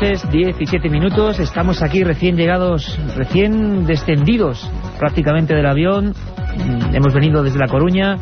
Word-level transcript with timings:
Noches, 0.00 0.30
17 0.30 0.90
minutos. 0.90 1.38
Estamos 1.38 1.82
aquí 1.82 2.04
recién 2.04 2.36
llegados, 2.36 2.98
recién 3.16 3.86
descendidos 3.86 4.70
prácticamente 4.98 5.54
del 5.54 5.64
avión. 5.64 6.08
Mm, 6.10 6.94
Hemos 6.94 7.14
venido 7.14 7.42
desde 7.42 7.58
La 7.58 7.66
Coruña, 7.66 8.16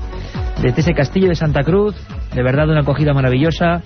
desde 0.62 0.82
ese 0.82 0.94
castillo 0.94 1.28
de 1.28 1.34
Santa 1.34 1.62
Cruz. 1.64 1.96
De 2.32 2.44
verdad, 2.44 2.68
una 2.68 2.82
acogida 2.82 3.12
maravillosa. 3.12 3.82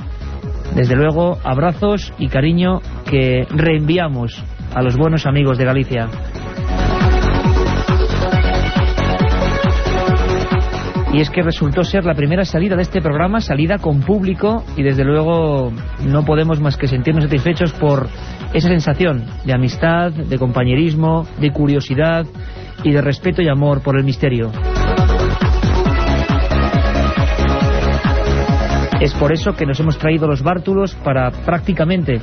Desde 0.75 0.97
luego, 0.97 1.39
abrazos 1.45 2.13
y 2.19 2.29
cariño 2.29 2.81
que 3.09 3.47
reenviamos 3.49 4.45
a 4.75 4.83
los 4.83 4.99
buenos 4.99 5.25
amigos 5.25 5.57
de 5.57 5.65
Galicia. 5.65 6.09
Y 11.13 11.21
es 11.21 11.31
que 11.31 11.43
resultó 11.43 11.85
ser 11.85 12.05
la 12.05 12.15
primera 12.15 12.45
salida 12.45 12.77
de 12.77 12.83
este 12.83 13.01
programa, 13.01 13.41
salida 13.41 13.79
con 13.79 14.01
público, 14.01 14.63
y 14.77 14.83
desde 14.83 15.05
luego 15.05 15.73
no 16.05 16.25
podemos 16.25 16.61
más 16.61 16.77
que 16.77 16.87
sentirnos 16.87 17.25
satisfechos 17.25 17.73
por 17.73 18.09
esa 18.53 18.69
sensación 18.69 19.25
de 19.45 19.55
amistad, 19.55 20.13
de 20.13 20.39
compañerismo, 20.39 21.27
de 21.41 21.51
curiosidad 21.51 22.27
y 22.85 22.93
de 22.93 23.01
respeto 23.01 23.41
y 23.41 23.49
amor 23.49 23.83
por 23.83 23.97
el 23.97 24.05
misterio. 24.05 24.53
Es 29.01 29.15
por 29.15 29.33
eso 29.33 29.53
que 29.53 29.65
nos 29.65 29.81
hemos 29.81 29.97
traído 29.97 30.27
los 30.27 30.43
bártulos 30.43 30.95
para 30.97 31.31
prácticamente 31.31 32.21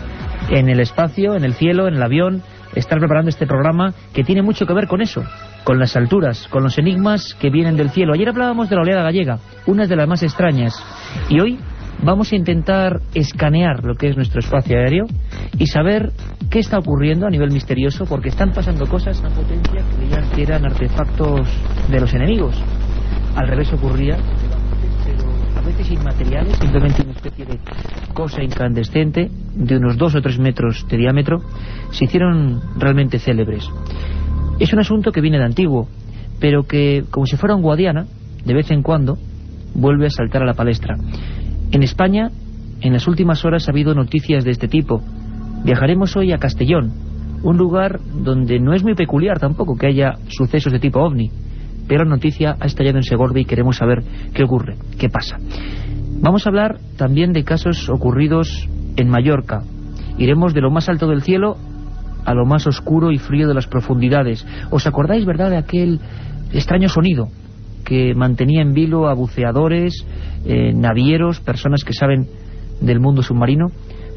en 0.50 0.70
el 0.70 0.80
espacio, 0.80 1.36
en 1.36 1.44
el 1.44 1.54
cielo, 1.54 1.88
en 1.88 1.96
el 1.96 2.04
avión, 2.04 2.44
estar 2.76 3.00
preparando 3.00 3.30
este 3.30 3.48
programa 3.48 3.94
que 4.14 4.24
tiene 4.24 4.42
mucho 4.42 4.66
que 4.66 4.74
ver 4.74 4.88
con 4.88 5.02
eso, 5.02 5.24
con 5.66 5.80
las 5.80 5.98
alturas, 5.98 6.48
con 6.48 6.64
los 6.64 6.78
enigmas 6.78 7.36
que 7.42 7.50
vienen 7.50 7.76
del 7.76 7.90
cielo. 7.90 8.14
Ayer 8.14 8.30
hablábamos 8.30 8.70
de 8.70 8.76
la 8.76 8.84
oleada 8.84 9.04
gallega, 9.04 9.40
una 9.66 9.88
de 9.88 9.96
las 9.96 10.08
más 10.08 10.24
extrañas, 10.24 10.82
y 11.28 11.42
hoy 11.42 11.60
vamos 12.04 12.32
a 12.32 12.36
intentar 12.36 13.02
escanear 13.14 13.84
lo 13.84 13.96
que 13.96 14.10
es 14.10 14.16
nuestro 14.16 14.40
espacio 14.40 14.78
aéreo 14.78 15.06
y 15.58 15.66
saber 15.66 16.12
qué 16.52 16.60
está 16.60 16.78
ocurriendo 16.78 17.26
a 17.26 17.32
nivel 17.32 17.52
misterioso, 17.52 18.06
porque 18.06 18.30
están 18.30 18.52
pasando 18.52 18.86
cosas 18.86 19.22
a 19.24 19.30
potencia 19.30 19.74
que 19.74 19.96
creían 19.96 20.30
que 20.30 20.44
eran 20.44 20.66
artefactos 20.66 21.50
de 21.90 22.00
los 22.00 22.14
enemigos. 22.14 22.56
Al 23.36 23.48
revés 23.48 23.74
ocurría, 23.74 24.18
pero 25.04 25.32
a 25.58 25.62
veces 25.62 25.90
inmateriales, 25.90 26.58
simplemente 26.58 27.02
una 27.02 27.14
especie 27.14 27.46
de 27.46 27.60
cosa 28.14 28.44
incandescente 28.44 29.32
de 29.56 29.78
unos 29.78 29.98
dos 29.98 30.14
o 30.14 30.22
tres 30.22 30.38
metros 30.38 30.86
de 30.88 30.98
diámetro, 30.98 31.42
se 31.90 32.06
hicieron 32.06 32.62
realmente 32.78 33.18
célebres. 33.18 33.68
Es 34.60 34.72
un 34.72 34.80
asunto 34.80 35.12
que 35.12 35.22
viene 35.22 35.38
de 35.38 35.46
antiguo, 35.46 35.88
pero 36.40 36.64
que, 36.64 37.04
como 37.12 37.26
si 37.26 37.36
fuera 37.36 37.56
un 37.56 37.62
guadiana, 37.62 38.06
de 38.46 38.54
vez 38.54 38.72
en 38.72 38.84
cuando 38.84 39.18
vuelve 39.74 40.08
a 40.08 40.10
saltar 40.10 40.44
a 40.44 40.46
la 40.46 40.54
palestra. 40.54 40.96
En 41.72 41.84
España, 41.84 42.30
en 42.82 42.94
las 42.94 43.08
últimas 43.08 43.44
horas 43.44 43.68
ha 43.68 43.72
habido 43.72 43.94
noticias 43.94 44.46
de 44.46 44.52
este 44.52 44.68
tipo. 44.68 45.02
Viajaremos 45.64 46.16
hoy 46.16 46.32
a 46.32 46.38
Castellón, 46.38 46.94
un 47.44 47.58
lugar 47.58 48.00
donde 48.24 48.60
no 48.60 48.74
es 48.74 48.84
muy 48.84 48.96
peculiar 48.96 49.40
tampoco 49.40 49.76
que 49.76 49.88
haya 49.88 50.14
sucesos 50.28 50.72
de 50.72 50.80
tipo 50.80 51.00
ovni, 51.00 51.32
pero 51.88 52.04
la 52.04 52.12
noticia 52.12 52.56
ha 52.60 52.66
estallado 52.66 52.98
en 52.98 53.04
Segorbe 53.04 53.42
y 53.42 53.46
queremos 53.46 53.78
saber 53.78 54.04
qué 54.34 54.44
ocurre, 54.44 54.76
qué 54.98 55.10
pasa. 55.10 55.38
Vamos 56.22 56.46
a 56.46 56.50
hablar 56.50 56.78
también 56.98 57.34
de 57.34 57.44
casos 57.44 57.90
ocurridos 57.90 58.70
en 58.96 59.10
Mallorca. 59.10 59.64
Iremos 60.18 60.54
de 60.54 60.62
lo 60.62 60.72
más 60.72 60.88
alto 60.88 61.08
del 61.08 61.24
cielo 61.24 61.58
a 62.26 62.34
lo 62.34 62.46
más 62.46 62.68
oscuro 62.68 63.12
y 63.12 63.18
frío 63.18 63.48
de 63.48 63.54
las 63.54 63.68
profundidades. 63.68 64.46
¿Os 64.72 64.88
acordáis, 64.88 65.26
verdad, 65.26 65.52
de 65.52 65.58
aquel 65.58 66.00
extraño 66.52 66.90
sonido 66.90 67.28
que 67.86 68.16
mantenía 68.16 68.62
en 68.62 68.74
vilo 68.74 69.08
a 69.08 69.14
buceadores, 69.14 70.06
eh, 70.46 70.74
navieros, 70.74 71.40
personas 71.40 71.84
que 71.84 71.94
saben 71.94 72.28
del 72.82 73.00
mundo 73.00 73.22
submarino? 73.22 73.68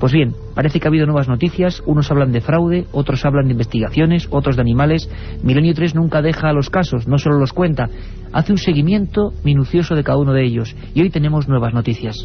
Pues 0.00 0.12
bien, 0.12 0.32
parece 0.54 0.78
que 0.78 0.86
ha 0.86 0.90
habido 0.90 1.06
nuevas 1.06 1.28
noticias, 1.28 1.82
unos 1.84 2.10
hablan 2.10 2.30
de 2.30 2.40
fraude, 2.40 2.86
otros 2.92 3.24
hablan 3.24 3.46
de 3.46 3.52
investigaciones, 3.52 4.28
otros 4.30 4.54
de 4.54 4.62
animales. 4.62 5.10
Milenio 5.42 5.74
3 5.74 5.96
nunca 5.96 6.22
deja 6.22 6.52
los 6.52 6.70
casos, 6.70 7.08
no 7.08 7.18
solo 7.18 7.38
los 7.38 7.52
cuenta, 7.52 7.88
hace 8.32 8.52
un 8.52 8.58
seguimiento 8.58 9.32
minucioso 9.42 9.96
de 9.96 10.04
cada 10.04 10.18
uno 10.18 10.32
de 10.32 10.44
ellos. 10.44 10.76
Y 10.94 11.02
hoy 11.02 11.10
tenemos 11.10 11.48
nuevas 11.48 11.74
noticias. 11.74 12.16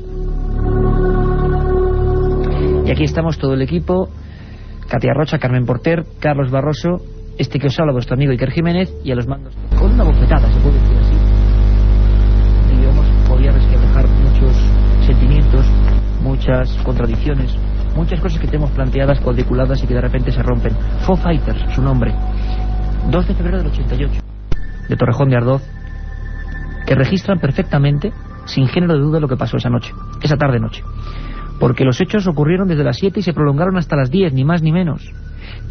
Y 2.85 2.91
aquí 2.91 3.03
estamos 3.03 3.39
todo 3.39 3.55
el 3.55 3.63
equipo, 3.63 4.09
Katia 4.93 5.11
Rocha, 5.11 5.39
Carmen 5.39 5.65
Porter, 5.65 6.05
Carlos 6.19 6.51
Barroso, 6.51 7.01
este 7.39 7.57
que 7.57 7.65
os 7.65 7.79
habla 7.79 7.93
vuestro 7.93 8.13
amigo 8.13 8.31
Iker 8.31 8.51
Jiménez, 8.51 8.93
y 9.03 9.11
a 9.11 9.15
los 9.15 9.27
mandos 9.27 9.51
con 9.75 9.91
una 9.91 10.03
bofetada, 10.03 10.47
se 10.53 10.59
puede 10.59 10.79
decir 10.79 10.97
así. 10.99 11.15
Digamos, 12.77 13.07
podía 13.27 13.51
reflejar 13.53 14.07
muchos 14.07 14.55
sentimientos, 15.03 15.65
muchas 16.21 16.77
contradicciones, 16.83 17.55
muchas 17.95 18.19
cosas 18.19 18.39
que 18.39 18.45
tenemos 18.45 18.69
planteadas, 18.69 19.19
cuadriculadas 19.21 19.83
y 19.83 19.87
que 19.87 19.95
de 19.95 20.01
repente 20.01 20.31
se 20.31 20.43
rompen. 20.43 20.73
Foo 20.99 21.15
Fighters, 21.15 21.73
su 21.73 21.81
nombre. 21.81 22.13
2 23.09 23.27
de 23.27 23.33
febrero 23.33 23.57
del 23.57 23.71
88, 23.71 24.21
de 24.89 24.95
Torrejón 24.95 25.29
de 25.29 25.37
Ardoz, 25.37 25.63
que 26.85 26.93
registran 26.93 27.39
perfectamente, 27.39 28.13
sin 28.45 28.67
género 28.67 28.93
de 28.93 28.99
duda, 28.99 29.19
lo 29.19 29.27
que 29.27 29.37
pasó 29.37 29.57
esa 29.57 29.71
noche, 29.71 29.91
esa 30.21 30.37
tarde-noche. 30.37 30.83
Porque 31.59 31.86
los 31.86 32.00
hechos 32.02 32.28
ocurrieron 32.28 32.68
desde 32.68 32.84
las 32.84 32.97
7 32.97 33.19
y 33.19 33.24
se 33.24 33.34
prolongaron 33.34 33.78
hasta 33.78 33.96
las 33.96 34.09
10, 34.09 34.34
ni 34.34 34.44
más 34.44 34.62
ni 34.62 34.72
menos. 34.72 35.02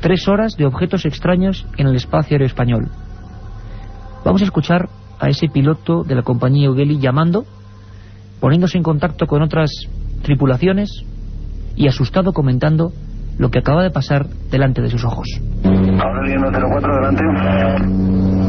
Tres 0.01 0.29
horas 0.29 0.57
de 0.57 0.67
objetos 0.67 1.05
extraños 1.05 1.67
en 1.77 1.87
el 1.87 1.97
espacio 1.97 2.35
aéreo 2.35 2.47
español. 2.47 2.89
Vamos 4.25 4.43
a 4.43 4.45
escuchar 4.45 4.89
a 5.19 5.29
ese 5.29 5.49
piloto 5.49 6.03
de 6.05 6.15
la 6.15 6.23
compañía 6.23 6.67
Eudeli 6.67 6.99
llamando, 6.99 7.45
poniéndose 8.41 8.79
en 8.79 8.85
contacto 8.85 9.27
con 9.27 9.43
otras 9.43 9.71
tripulaciones 10.23 11.05
y 11.77 11.89
asustado 11.89 12.33
comentando 12.33 12.93
lo 13.39 13.51
que 13.51 13.59
acaba 13.59 13.83
de 13.83 13.91
pasar 13.91 14.29
delante 14.51 14.83
de 14.83 14.91
sus 14.91 15.05
ojos. 15.05 15.27
Aurelio 16.01 16.39
104, 16.41 16.93
adelante. 16.93 17.25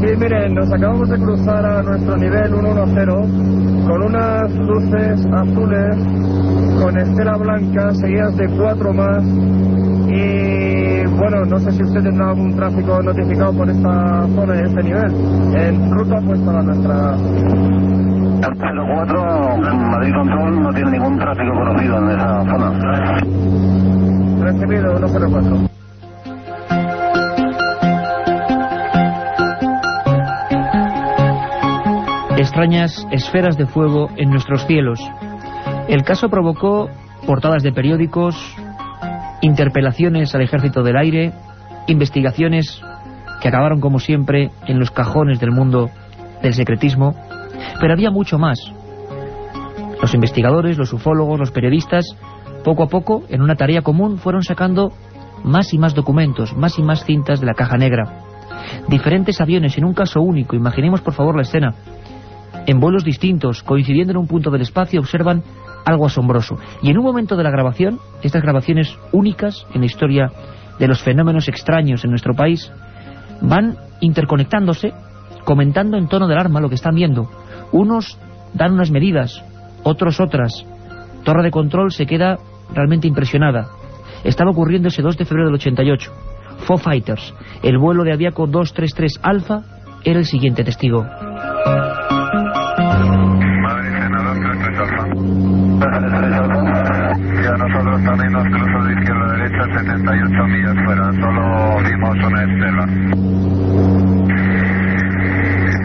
Sí, 0.00 0.16
miren, 0.18 0.54
nos 0.54 0.72
acabamos 0.72 1.08
de 1.08 1.18
cruzar 1.18 1.64
a 1.64 1.82
nuestro 1.82 2.16
nivel 2.16 2.50
110 2.50 3.06
con 3.86 4.02
unas 4.02 4.50
luces 4.52 5.26
azules 5.32 5.96
con 6.80 6.98
estela 6.98 7.36
blanca 7.36 7.94
seguidas 7.94 8.36
de 8.36 8.48
cuatro 8.48 8.92
más 8.92 9.22
y 10.08 11.06
bueno, 11.16 11.44
no 11.46 11.58
sé 11.58 11.72
si 11.72 11.82
usted 11.82 12.02
tendrá 12.02 12.28
algún 12.30 12.54
tráfico 12.54 13.02
notificado 13.02 13.52
por 13.52 13.70
esta 13.70 14.26
zona 14.34 14.56
y 14.56 14.64
este 14.64 14.82
nivel. 14.82 15.12
En 15.54 15.90
ruta 15.90 16.20
pues 16.20 16.40
para 16.40 16.62
nuestra... 16.62 17.16
04, 18.42 19.56
Madrid 19.56 20.14
Control 20.14 20.62
no 20.62 20.72
tiene 20.72 20.90
ningún 20.90 21.18
tráfico 21.18 21.54
conocido 21.54 21.98
en 21.98 22.10
esa 22.10 22.44
zona. 22.44 23.20
Recibido 24.40 24.98
104. 24.98 25.73
Extrañas 32.44 33.06
esferas 33.10 33.56
de 33.56 33.66
fuego 33.66 34.10
en 34.16 34.30
nuestros 34.30 34.66
cielos. 34.66 35.00
El 35.88 36.04
caso 36.04 36.28
provocó 36.28 36.88
portadas 37.26 37.62
de 37.62 37.72
periódicos, 37.72 38.36
interpelaciones 39.40 40.34
al 40.34 40.42
ejército 40.42 40.82
del 40.82 40.96
aire, 40.96 41.32
investigaciones 41.86 42.80
que 43.40 43.48
acabaron 43.48 43.80
como 43.80 43.98
siempre 43.98 44.50
en 44.66 44.78
los 44.78 44.90
cajones 44.90 45.40
del 45.40 45.50
mundo 45.50 45.90
del 46.42 46.54
secretismo, 46.54 47.14
pero 47.80 47.92
había 47.92 48.10
mucho 48.10 48.38
más. 48.38 48.58
Los 50.00 50.14
investigadores, 50.14 50.78
los 50.78 50.92
ufólogos, 50.92 51.38
los 51.38 51.50
periodistas 51.50 52.04
Poco 52.64 52.82
a 52.82 52.86
poco, 52.86 53.24
en 53.28 53.42
una 53.42 53.56
tarea 53.56 53.82
común, 53.82 54.16
fueron 54.16 54.42
sacando 54.42 54.90
más 55.44 55.74
y 55.74 55.78
más 55.78 55.94
documentos, 55.94 56.56
más 56.56 56.78
y 56.78 56.82
más 56.82 57.04
cintas 57.04 57.38
de 57.38 57.46
la 57.46 57.52
caja 57.52 57.76
negra. 57.76 58.22
Diferentes 58.88 59.38
aviones 59.42 59.76
en 59.76 59.84
un 59.84 59.92
caso 59.92 60.22
único, 60.22 60.56
imaginemos 60.56 61.02
por 61.02 61.12
favor 61.12 61.36
la 61.36 61.42
escena. 61.42 61.74
En 62.66 62.80
vuelos 62.80 63.04
distintos, 63.04 63.62
coincidiendo 63.62 64.12
en 64.12 64.18
un 64.18 64.26
punto 64.26 64.50
del 64.50 64.62
espacio, 64.62 65.00
observan 65.00 65.42
algo 65.84 66.06
asombroso. 66.06 66.56
Y 66.82 66.90
en 66.90 66.98
un 66.98 67.04
momento 67.04 67.36
de 67.36 67.44
la 67.44 67.50
grabación, 67.50 67.98
estas 68.22 68.42
grabaciones 68.42 68.96
únicas 69.12 69.66
en 69.74 69.80
la 69.80 69.86
historia 69.86 70.30
de 70.78 70.88
los 70.88 71.02
fenómenos 71.02 71.48
extraños 71.48 72.04
en 72.04 72.10
nuestro 72.10 72.34
país, 72.34 72.72
van 73.40 73.76
interconectándose, 74.00 74.92
comentando 75.44 75.96
en 75.96 76.08
tono 76.08 76.26
del 76.26 76.38
arma 76.38 76.60
lo 76.60 76.68
que 76.68 76.74
están 76.74 76.94
viendo. 76.94 77.28
Unos 77.72 78.18
dan 78.54 78.72
unas 78.72 78.90
medidas, 78.90 79.44
otros 79.82 80.20
otras. 80.20 80.64
Torre 81.24 81.42
de 81.42 81.50
control 81.50 81.92
se 81.92 82.06
queda 82.06 82.38
realmente 82.72 83.06
impresionada. 83.06 83.68
Estaba 84.24 84.50
ocurriendo 84.50 84.88
ese 84.88 85.02
2 85.02 85.18
de 85.18 85.24
febrero 85.24 85.48
del 85.48 85.56
88. 85.56 86.12
Foo 86.66 86.78
Fighters, 86.78 87.34
el 87.62 87.78
vuelo 87.78 88.04
de 88.04 88.12
Aviaco 88.12 88.46
233 88.46 89.20
Alfa, 89.22 89.62
era 90.04 90.18
el 90.18 90.24
siguiente 90.24 90.64
testigo. 90.64 91.04
Y 95.74 97.46
a 97.46 97.56
nosotros 97.56 98.04
también 98.04 98.32
nos 98.32 98.44
cruzó 98.44 98.84
de 98.84 98.92
izquierda 98.94 99.24
a 99.24 99.32
derecha 99.32 99.64
78 99.78 100.44
millas 100.46 100.76
fuera, 100.84 101.12
solo 101.12 101.42
vimos 101.82 102.16
una 102.26 102.42
estela. 102.44 102.84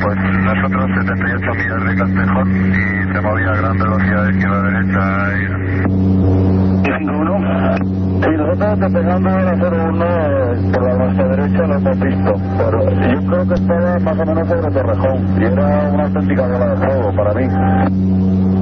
Pues 0.02 0.18
nosotros 0.44 0.86
78 0.96 1.54
millas 1.56 1.84
de 1.86 1.96
Castejón 1.96 2.48
y 2.50 3.14
se 3.14 3.22
movía 3.22 3.52
a 3.52 3.56
gran 3.56 3.78
velocidad 3.78 4.24
de 4.26 4.32
izquierda 4.32 4.60
a 4.60 4.64
derecha. 4.64 5.02
Y... 5.38 7.06
1 7.10 8.00
Sí, 8.22 8.30
nosotros 8.36 8.80
despegando 8.80 9.30
en 9.30 9.46
la 9.46 9.54
01 9.54 10.72
por 10.74 10.84
la 10.84 10.94
nuestra 10.94 11.28
derecha 11.30 11.68
lo 11.68 11.76
hemos 11.76 12.00
visto, 12.00 12.34
pero 12.58 12.80
yo 12.84 13.28
creo 13.28 13.48
que 13.48 13.54
estaba 13.54 14.00
más 14.00 14.20
o 14.20 14.26
menos 14.26 14.48
sobre 14.48 14.72
Torrejón 14.72 15.42
y 15.42 15.44
era 15.46 15.90
una 15.94 16.04
auténtica 16.04 16.42
bola 16.48 16.68
de 16.68 16.78
fuego 16.78 17.16
para 17.16 17.34
mí. 17.34 18.59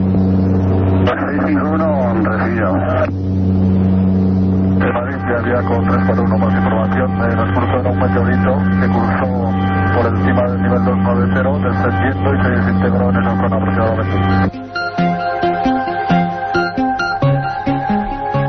651 1.08 2.14
recibido. 2.22 2.74
De 4.78 4.92
Madrid 4.92 5.18
ya 5.24 5.40
había 5.40 5.62
con 5.64 5.88
341 5.88 6.38
más 6.38 6.54
información, 6.54 7.10
eh, 7.24 7.36
meteorito 7.96 8.52
que 8.80 8.88
cruzó 8.88 9.30
por 9.96 10.06
encima 10.14 10.44
del 10.52 10.62
nivel 10.62 10.84
290, 10.84 11.68
descendiendo 11.68 12.28
y 12.34 12.38
se 12.44 12.50
desintegró 12.50 13.10
en 13.10 13.16
esa 13.16 13.34
zona 13.38 13.56
aproximadamente. 13.56 14.18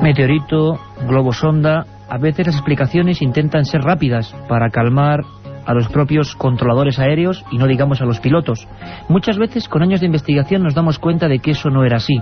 Meteorito, 0.02 0.78
globo 1.06 1.32
sonda, 1.32 1.86
a 2.08 2.18
veces 2.18 2.46
las 2.46 2.56
explicaciones 2.56 3.22
intentan 3.22 3.64
ser 3.64 3.82
rápidas 3.82 4.34
para 4.48 4.70
calmar 4.70 5.20
a 5.64 5.74
los 5.74 5.88
propios 5.88 6.34
controladores 6.34 6.98
aéreos 6.98 7.44
y 7.52 7.58
no 7.58 7.66
digamos 7.66 8.00
a 8.00 8.06
los 8.06 8.20
pilotos. 8.20 8.66
Muchas 9.08 9.36
veces 9.38 9.68
con 9.68 9.82
años 9.82 10.00
de 10.00 10.06
investigación 10.06 10.62
nos 10.62 10.74
damos 10.74 10.98
cuenta 10.98 11.28
de 11.28 11.40
que 11.40 11.50
eso 11.50 11.68
no 11.68 11.84
era 11.84 11.98
así. 11.98 12.18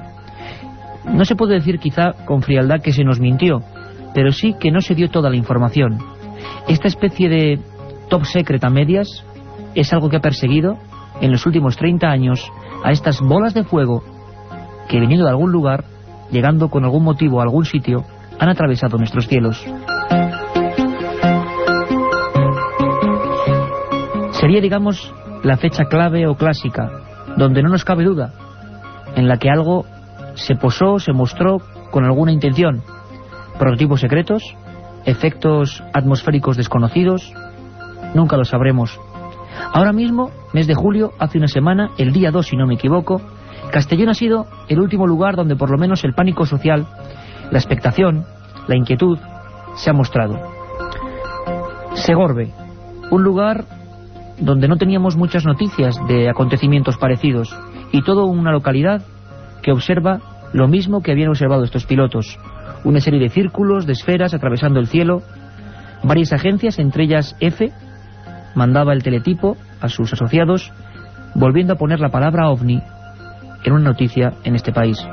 No 1.13 1.25
se 1.25 1.37
puede 1.37 1.55
decir 1.55 1.79
quizá 1.79 2.13
con 2.25 2.43
frialdad 2.43 2.81
que 2.81 2.93
se 2.93 3.05
nos 3.05 3.21
mintió, 3.21 3.63
pero 4.15 4.33
sí 4.33 4.55
que 4.59 4.71
no 4.71 4.81
se 4.81 4.95
dio 4.95 5.11
toda 5.11 5.31
la 5.31 5.37
información. 5.37 5.99
Esta 6.69 6.89
especie 6.89 7.29
de 7.29 7.61
top 8.09 8.25
secret 8.25 8.63
a 8.65 8.71
medias 8.71 9.25
es 9.75 9.93
algo 9.93 10.09
que 10.09 10.17
ha 10.17 10.21
perseguido 10.21 10.79
en 11.21 11.33
los 11.33 11.47
últimos 11.47 11.77
30 11.77 12.09
años 12.09 12.51
a 12.85 12.93
estas 12.93 13.21
bolas 13.21 13.55
de 13.55 13.65
fuego 13.65 14.03
que 14.89 15.01
viniendo 15.01 15.25
de 15.25 15.31
algún 15.31 15.53
lugar, 15.53 15.85
llegando 16.31 16.69
con 16.69 16.85
algún 16.85 17.05
motivo 17.05 17.41
a 17.41 17.45
algún 17.45 17.65
sitio, 17.65 18.05
han 18.39 18.49
atravesado 18.49 18.99
nuestros 18.99 19.27
cielos. 19.27 19.65
Sería, 24.33 24.61
digamos, 24.61 25.13
la 25.43 25.57
fecha 25.57 25.85
clave 25.85 26.27
o 26.27 26.37
clásica, 26.37 26.91
donde 27.37 27.63
no 27.63 27.69
nos 27.69 27.85
cabe 27.85 28.05
duda, 28.05 28.33
en 29.17 29.29
la 29.29 29.39
que 29.39 29.51
algo 29.51 29.87
se 30.37 30.55
posó, 30.55 30.99
se 30.99 31.13
mostró 31.13 31.59
con 31.91 32.05
alguna 32.05 32.33
intención. 32.33 32.83
Prototipos 33.59 34.01
secretos, 34.01 34.43
efectos 35.05 35.83
atmosféricos 35.93 36.57
desconocidos, 36.57 37.33
nunca 38.15 38.37
lo 38.37 38.45
sabremos. 38.45 38.99
Ahora 39.73 39.93
mismo, 39.93 40.31
mes 40.53 40.67
de 40.67 40.75
julio, 40.75 41.13
hace 41.19 41.39
una 41.39 41.49
semana, 41.49 41.91
el 41.99 42.13
día 42.13 42.31
2 42.31 42.47
si 42.47 42.57
no 42.57 42.67
me 42.67 42.75
equivoco, 42.75 43.21
Castellón 43.73 44.11
ha 44.11 44.15
sido 44.15 44.47
el 44.69 44.81
último 44.81 45.07
lugar 45.07 45.37
donde 45.37 45.57
por 45.57 45.71
lo 45.71 45.79
menos 45.79 46.05
el 46.05 46.15
pánico 46.15 46.47
social, 46.47 46.87
la 47.51 47.59
expectación, 47.59 48.25
la 48.69 48.77
inquietud, 48.77 49.19
se 49.75 49.91
ha 49.91 49.93
mostrado. 49.93 50.39
Segorbe, 51.95 52.53
un 53.11 53.23
lugar 53.23 53.65
donde 54.39 54.69
no 54.69 54.77
teníamos 54.77 55.17
muchas 55.17 55.47
noticias 55.47 55.97
de 56.09 56.29
acontecimientos 56.29 56.99
parecidos 56.99 57.57
y 57.91 58.03
todo 58.03 58.27
una 58.27 58.53
localidad 58.53 59.03
que 59.67 59.73
observa 59.73 60.21
lo 60.53 60.69
mismo 60.69 61.03
que 61.03 61.11
habían 61.11 61.31
observado 61.31 61.65
estos 61.65 61.87
pilotos. 61.87 62.39
Una 62.85 63.01
serie 63.01 63.19
de 63.19 63.31
círculos, 63.31 63.85
de 63.85 63.95
esferas 63.95 64.33
atravesando 64.33 64.79
el 64.79 64.87
cielo. 64.87 65.23
Varias 66.05 66.33
agencias, 66.33 66.79
entre 66.79 67.03
ellas 67.03 67.35
F, 67.41 67.73
mandaba 68.55 68.93
el 68.93 69.03
teletipo 69.03 69.57
a 69.81 69.89
sus 69.89 70.13
asociados, 70.13 70.73
volviendo 71.35 71.73
a 71.73 71.77
poner 71.77 71.99
la 71.99 72.11
palabra 72.11 72.49
ovni 72.49 72.81
en 73.65 73.73
una 73.73 73.91
noticia 73.91 74.35
en 74.45 74.55
este 74.55 74.73
país. 74.73 75.05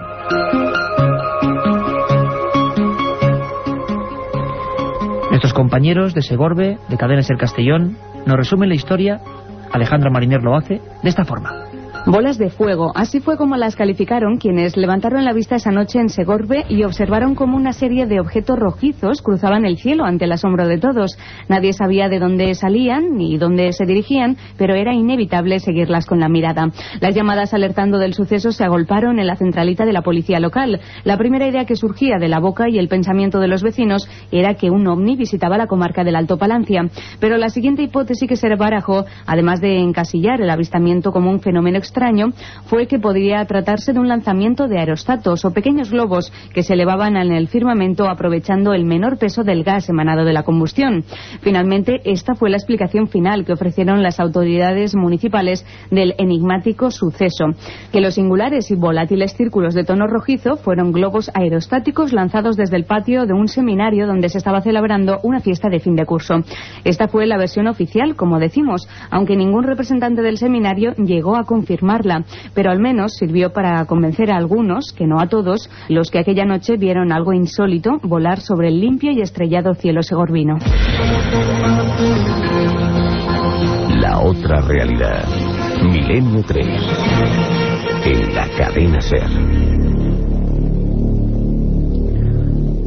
Nuestros 5.32 5.54
compañeros 5.54 6.14
de 6.14 6.22
Segorbe, 6.22 6.78
de 6.90 6.98
Cadena 6.98 7.24
Ser 7.24 7.38
Castellón, 7.38 7.98
nos 8.28 8.38
resumen 8.38 8.70
la 8.70 8.76
historia, 8.76 9.20
Alejandra 9.72 10.12
Mariner 10.12 10.44
lo 10.44 10.56
hace, 10.56 10.80
de 11.02 11.10
esta 11.10 11.26
forma. 11.26 11.73
Bolas 12.14 12.38
de 12.38 12.52
fuego, 12.52 12.92
así 12.94 13.22
fue 13.22 13.38
como 13.38 13.58
las 13.58 13.76
calificaron 13.76 14.38
quienes 14.38 14.78
levantaron 14.78 15.26
la 15.26 15.34
vista 15.34 15.56
esa 15.56 15.72
noche 15.72 15.98
en 15.98 16.10
Segorbe 16.10 16.64
y 16.70 16.84
observaron 16.84 17.34
como 17.34 17.58
una 17.58 17.74
serie 17.74 18.06
de 18.06 18.20
objetos 18.20 18.60
rojizos 18.60 19.24
cruzaban 19.24 19.66
el 19.66 19.80
cielo 19.80 20.06
ante 20.06 20.26
el 20.26 20.32
asombro 20.32 20.68
de 20.68 20.78
todos. 20.78 21.18
Nadie 21.50 21.74
sabía 21.74 22.10
de 22.10 22.20
dónde 22.20 22.54
salían 22.54 23.18
ni 23.18 23.40
dónde 23.40 23.74
se 23.74 23.88
dirigían, 23.88 24.38
pero 24.60 24.76
era 24.76 24.94
inevitable 24.94 25.60
seguirlas 25.60 26.06
con 26.06 26.20
la 26.20 26.30
mirada. 26.30 26.70
Las 27.02 27.16
llamadas 27.16 27.56
alertando 27.56 27.98
del 27.98 28.14
suceso 28.14 28.52
se 28.52 28.64
agolparon 28.64 29.18
en 29.18 29.26
la 29.26 29.36
centralita 29.36 29.84
de 29.84 29.94
la 29.94 30.04
policía 30.04 30.40
local. 30.40 30.82
La 31.06 31.18
primera 31.18 31.48
idea 31.48 31.66
que 31.66 31.76
surgía 31.76 32.20
de 32.20 32.28
la 32.28 32.40
boca 32.40 32.70
y 32.70 32.78
el 32.78 32.90
pensamiento 32.90 33.40
de 33.40 33.48
los 33.48 33.64
vecinos 33.64 34.08
era 34.32 34.54
que 34.54 34.70
un 34.70 34.86
ovni 34.86 35.16
visitaba 35.16 35.58
la 35.58 35.66
comarca 35.66 36.04
del 36.04 36.16
Alto 36.16 36.38
Palancia. 36.38 36.88
Pero 37.20 37.38
la 37.38 37.50
siguiente 37.50 37.82
hipótesis 37.82 38.30
que 38.30 38.36
se 38.36 38.54
barajó, 38.54 39.06
además 39.26 39.62
de 39.62 39.80
encasillar 39.80 40.42
el 40.42 40.52
avistamiento 40.52 41.12
como 41.12 41.32
un 41.32 41.40
fenómeno 41.40 41.80
extraño 41.80 42.03
fue 42.66 42.88
que 42.88 43.00
podría 43.00 43.46
tratarse 43.46 43.94
de 43.94 44.00
un 44.00 44.10
lanzamiento 44.10 44.68
de 44.68 44.80
aerostatos 44.80 45.46
o 45.46 45.52
pequeños 45.52 45.92
globos 45.92 46.32
que 46.54 46.64
se 46.64 46.74
elevaban 46.74 47.16
en 47.16 47.32
el 47.32 47.48
firmamento 47.48 48.10
aprovechando 48.10 48.74
el 48.74 48.84
menor 48.84 49.18
peso 49.18 49.44
del 49.44 49.64
gas 49.64 49.88
emanado 49.90 50.26
de 50.26 50.34
la 50.34 50.44
combustión. 50.44 51.04
Finalmente, 51.42 52.02
esta 52.04 52.36
fue 52.36 52.50
la 52.50 52.58
explicación 52.58 53.08
final 53.08 53.46
que 53.46 53.54
ofrecieron 53.54 54.04
las 54.04 54.20
autoridades 54.20 54.96
municipales 54.96 55.66
del 55.92 56.14
enigmático 56.18 56.92
suceso, 56.92 57.46
que 57.92 58.02
los 58.02 58.16
singulares 58.16 58.70
y 58.70 58.76
volátiles 58.76 59.34
círculos 59.34 59.74
de 59.74 59.86
tono 59.86 60.08
rojizo 60.08 60.58
fueron 60.58 60.92
globos 60.92 61.32
aerostáticos 61.34 62.12
lanzados 62.12 62.58
desde 62.58 62.76
el 62.76 62.86
patio 62.86 63.26
de 63.26 63.34
un 63.34 63.48
seminario 63.48 64.08
donde 64.08 64.30
se 64.30 64.40
estaba 64.40 64.62
celebrando 64.62 65.20
una 65.24 65.40
fiesta 65.40 65.70
de 65.70 65.80
fin 65.80 65.96
de 65.96 66.06
curso. 66.06 66.36
Esta 66.84 67.08
fue 67.08 67.28
la 67.28 67.38
versión 67.38 67.68
oficial, 67.68 68.16
como 68.16 68.40
decimos, 68.40 68.88
aunque 69.10 69.38
ningún 69.38 69.64
representante 69.64 70.22
del 70.22 70.38
seminario 70.38 70.94
llegó 70.96 71.38
a 71.38 71.46
confirmar 71.46 71.93
pero 72.54 72.72
al 72.72 72.80
menos 72.80 73.14
sirvió 73.14 73.54
para 73.54 73.86
convencer 73.86 74.32
a 74.32 74.38
algunos, 74.38 74.94
que 74.94 75.06
no 75.06 75.20
a 75.20 75.28
todos, 75.28 75.70
los 75.90 76.10
que 76.10 76.20
aquella 76.20 76.46
noche 76.46 76.78
vieron 76.78 77.12
algo 77.12 77.34
insólito 77.34 78.00
volar 78.04 78.40
sobre 78.40 78.70
el 78.70 78.80
limpio 78.80 79.12
y 79.12 79.22
estrellado 79.22 79.74
cielo 79.76 80.02
segorbino. 80.02 80.58
La 84.02 84.20
otra 84.20 84.62
realidad. 84.62 85.26
Milenio 85.84 86.44
3. 86.46 86.68
En 88.06 88.36
la 88.36 88.48
cadena 88.58 89.02
Ser. 89.02 89.28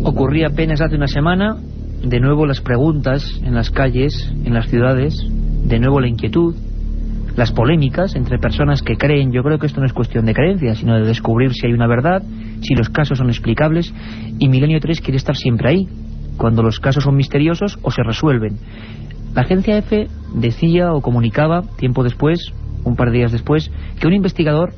Ocurría 0.05 0.49
apenas 0.49 0.81
hace 0.81 0.97
una 0.97 1.09
semana, 1.09 1.57
de 2.03 2.21
nuevo 2.21 2.47
las 2.47 2.61
preguntas 2.61 3.41
en 3.43 3.55
las 3.55 3.71
calles, 3.71 4.33
en 4.45 4.55
las 4.55 4.69
ciudades, 4.69 5.27
de 5.65 5.79
nuevo 5.81 6.01
la 6.01 6.09
inquietud, 6.09 6.55
las 7.37 7.53
polémicas 7.53 8.17
entre 8.17 8.39
personas 8.39 8.83
que 8.83 8.97
creen, 8.97 9.31
yo 9.31 9.43
creo 9.43 9.59
que 9.59 9.67
esto 9.67 9.81
no 9.81 9.87
es 9.87 9.93
cuestión 9.93 10.25
de 10.25 10.35
creencia, 10.35 10.75
sino 10.75 10.95
de 10.95 11.07
descubrir 11.07 11.53
si 11.53 11.67
hay 11.67 11.75
una 11.75 11.87
verdad, 11.87 12.23
si 12.63 12.75
los 12.75 12.89
casos 12.89 13.19
son 13.19 13.29
explicables, 13.29 13.93
y 14.39 14.49
Milenio 14.49 14.81
3 14.81 15.01
quiere 15.03 15.19
estar 15.19 15.37
siempre 15.37 15.69
ahí, 15.69 15.89
cuando 16.39 16.63
los 16.63 16.81
casos 16.81 17.05
son 17.05 17.15
misteriosos 17.15 17.79
o 17.83 17.91
se 17.91 18.03
resuelven. 18.03 18.59
La 19.35 19.43
agencia 19.43 19.77
F 19.77 20.07
decía 20.35 20.93
o 20.95 21.03
comunicaba, 21.03 21.63
tiempo 21.77 22.03
después, 22.03 22.53
un 22.85 22.97
par 22.97 23.11
de 23.11 23.19
días 23.19 23.33
después, 23.33 23.71
que 24.01 24.07
un 24.07 24.15
investigador 24.15 24.73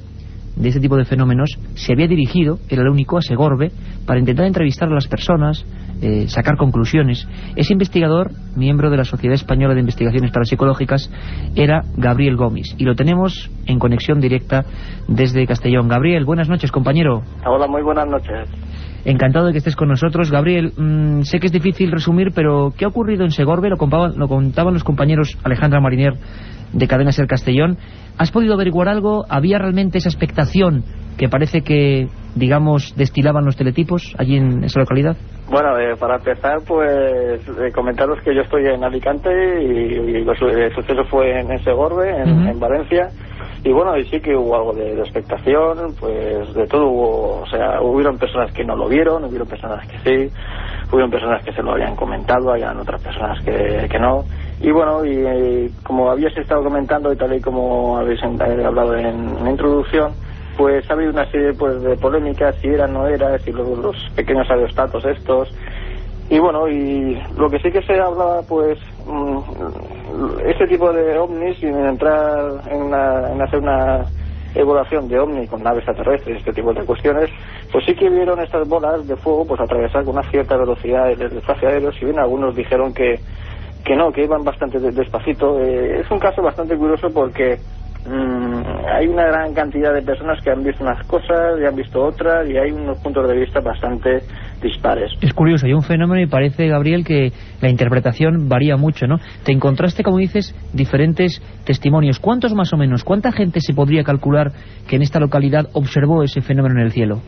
de 0.58 0.68
este 0.68 0.80
tipo 0.80 0.96
de 0.96 1.04
fenómenos 1.04 1.50
se 1.74 1.92
había 1.92 2.08
dirigido, 2.08 2.58
era 2.68 2.82
el 2.82 2.88
único, 2.88 3.16
a 3.16 3.22
Segorbe, 3.22 3.70
para 4.06 4.18
intentar 4.18 4.46
entrevistar 4.46 4.88
a 4.88 4.94
las 4.94 5.06
personas, 5.06 5.64
eh, 6.02 6.26
sacar 6.28 6.56
conclusiones. 6.56 7.26
Ese 7.56 7.72
investigador, 7.72 8.30
miembro 8.56 8.90
de 8.90 8.96
la 8.96 9.04
Sociedad 9.04 9.34
Española 9.34 9.74
de 9.74 9.80
Investigaciones 9.80 10.32
Parapsicológicas, 10.32 11.10
era 11.54 11.82
Gabriel 11.96 12.36
Gómez. 12.36 12.74
Y 12.76 12.84
lo 12.84 12.94
tenemos 12.94 13.50
en 13.66 13.78
conexión 13.78 14.20
directa 14.20 14.64
desde 15.06 15.46
Castellón. 15.46 15.88
Gabriel, 15.88 16.24
buenas 16.24 16.48
noches, 16.48 16.72
compañero. 16.72 17.22
Hola, 17.46 17.66
muy 17.68 17.82
buenas 17.82 18.08
noches. 18.08 18.48
Encantado 19.04 19.46
de 19.46 19.52
que 19.52 19.58
estés 19.58 19.76
con 19.76 19.88
nosotros. 19.88 20.30
Gabriel, 20.30 20.72
mm, 20.76 21.22
sé 21.22 21.38
que 21.38 21.46
es 21.46 21.52
difícil 21.52 21.90
resumir, 21.90 22.32
pero 22.34 22.72
¿qué 22.76 22.84
ha 22.84 22.88
ocurrido 22.88 23.24
en 23.24 23.30
Segorbe? 23.30 23.70
Lo 23.70 23.76
contaban, 23.76 24.18
lo 24.18 24.28
contaban 24.28 24.74
los 24.74 24.84
compañeros 24.84 25.38
Alejandra 25.44 25.80
Marinier 25.80 26.14
de 26.72 26.88
Cadena 26.88 27.12
Ser 27.12 27.26
Castellón. 27.26 27.78
¿Has 28.18 28.30
podido 28.30 28.54
averiguar 28.54 28.88
algo? 28.88 29.24
¿Había 29.28 29.58
realmente 29.58 29.98
esa 29.98 30.08
expectación 30.08 30.84
que 31.16 31.28
parece 31.28 31.62
que, 31.62 32.08
digamos, 32.34 32.94
destilaban 32.96 33.44
los 33.44 33.56
teletipos 33.56 34.14
allí 34.18 34.36
en 34.36 34.64
esa 34.64 34.80
localidad? 34.80 35.16
Bueno, 35.50 35.78
eh, 35.78 35.96
para 35.98 36.16
empezar, 36.16 36.58
pues 36.66 37.40
eh, 37.48 37.72
comentaros 37.74 38.20
que 38.22 38.34
yo 38.34 38.42
estoy 38.42 38.66
en 38.66 38.84
Alicante 38.84 39.30
y, 39.62 40.16
el 40.16 40.26
suceso 40.74 41.04
fue 41.10 41.40
en, 41.40 41.58
Segorbe, 41.64 42.10
en 42.10 42.60
Valencia 42.60 43.08
y 43.64 43.72
bueno, 43.72 43.96
y 43.96 44.04
sí 44.06 44.20
que 44.20 44.36
hubo 44.36 44.54
algo 44.54 44.72
de, 44.72 45.00
expectación, 45.00 45.94
pues 45.98 46.54
de 46.54 46.66
todo 46.66 46.86
hubo, 46.86 47.40
o 47.42 47.46
sea, 47.46 47.80
hubieron 47.80 48.16
personas 48.18 48.52
que 48.52 48.64
no 48.64 48.76
lo 48.76 48.88
vieron, 48.88 49.24
hubieron 49.24 49.48
personas 49.48 49.86
que 49.88 49.98
sí, 49.98 50.32
hubieron 50.92 51.10
personas 51.10 51.42
que 51.44 51.52
se 51.52 51.62
lo 51.62 51.72
habían 51.72 51.96
comentado, 51.96 52.52
habían 52.52 52.78
otras 52.78 53.02
personas 53.02 53.40
que, 53.42 53.88
que 53.90 53.98
no, 53.98 54.24
y 54.60 54.70
bueno, 54.70 55.04
y, 55.04 55.72
como 55.82 56.10
habías 56.10 56.36
estado 56.36 56.62
comentando 56.62 57.12
y 57.12 57.16
tal 57.16 57.34
y 57.34 57.40
como 57.40 57.98
habéis 57.98 58.22
hablado 58.22 58.96
en 58.96 59.42
la 59.42 59.50
introducción, 59.50 60.12
pues 60.56 60.88
ha 60.90 60.94
habido 60.94 61.10
una 61.12 61.30
serie 61.30 61.52
pues, 61.52 61.80
de 61.82 61.96
polémicas, 61.96 62.56
si 62.60 62.68
era, 62.68 62.86
no 62.86 63.06
era, 63.06 63.38
si 63.38 63.52
los, 63.52 63.78
los 63.78 63.96
pequeños 64.16 64.50
aerostatos 64.50 65.04
estos, 65.04 65.52
y 66.30 66.38
bueno, 66.38 66.68
y 66.68 67.18
lo 67.36 67.48
que 67.48 67.58
sí 67.60 67.70
que 67.70 67.82
se 67.82 67.98
habla, 67.98 68.42
pues, 68.46 68.78
ese 70.44 70.66
tipo 70.66 70.92
de 70.92 71.18
ovnis, 71.18 71.58
sin 71.58 71.74
entrar 71.74 72.62
en, 72.70 72.86
en 72.86 73.42
hacer 73.42 73.60
una 73.60 74.04
evaluación 74.54 75.08
de 75.08 75.18
ovni 75.18 75.46
con 75.46 75.62
naves 75.62 75.84
extraterrestres, 75.86 76.38
este 76.38 76.52
tipo 76.52 76.72
de 76.72 76.84
cuestiones, 76.84 77.30
pues 77.70 77.84
sí 77.84 77.94
que 77.94 78.08
vieron 78.08 78.40
estas 78.40 78.66
bolas 78.66 79.06
de 79.06 79.16
fuego 79.16 79.46
pues 79.46 79.60
atravesar 79.60 80.04
con 80.04 80.14
una 80.16 80.28
cierta 80.30 80.56
velocidad 80.56 81.10
el 81.10 81.36
espacio 81.36 81.68
aéreo, 81.68 81.92
si 81.92 82.06
bien 82.06 82.18
algunos 82.18 82.56
dijeron 82.56 82.92
que, 82.92 83.20
que 83.84 83.94
no, 83.94 84.10
que 84.10 84.24
iban 84.24 84.44
bastante 84.44 84.78
despacito. 84.78 85.60
Eh, 85.60 86.00
es 86.00 86.10
un 86.10 86.18
caso 86.18 86.42
bastante 86.42 86.76
curioso 86.76 87.08
porque 87.12 87.58
Mm, 88.08 88.62
hay 88.86 89.06
una 89.06 89.26
gran 89.26 89.52
cantidad 89.52 89.92
de 89.92 90.00
personas 90.02 90.40
que 90.42 90.50
han 90.50 90.62
visto 90.62 90.82
unas 90.82 91.04
cosas 91.06 91.60
y 91.60 91.66
han 91.66 91.76
visto 91.76 92.02
otras 92.02 92.48
y 92.48 92.56
hay 92.56 92.70
unos 92.70 92.98
puntos 92.98 93.28
de 93.28 93.36
vista 93.36 93.60
bastante 93.60 94.22
Es 95.20 95.32
curioso, 95.32 95.66
hay 95.66 95.72
un 95.72 95.82
fenómeno 95.82 96.20
y 96.20 96.26
parece, 96.26 96.68
Gabriel, 96.68 97.04
que 97.04 97.32
la 97.60 97.70
interpretación 97.70 98.48
varía 98.48 98.76
mucho, 98.76 99.06
¿no? 99.06 99.18
Te 99.44 99.52
encontraste, 99.52 100.02
como 100.02 100.18
dices, 100.18 100.54
diferentes 100.72 101.40
testimonios. 101.64 102.18
¿Cuántos 102.18 102.54
más 102.54 102.72
o 102.72 102.76
menos? 102.76 103.04
¿Cuánta 103.04 103.32
gente 103.32 103.60
se 103.60 103.74
podría 103.74 104.04
calcular 104.04 104.52
que 104.88 104.96
en 104.96 105.02
esta 105.02 105.20
localidad 105.20 105.68
observó 105.72 106.22
ese 106.22 106.40
fenómeno 106.40 106.80
en 106.80 106.86
el 106.86 106.92
cielo? 106.92 107.22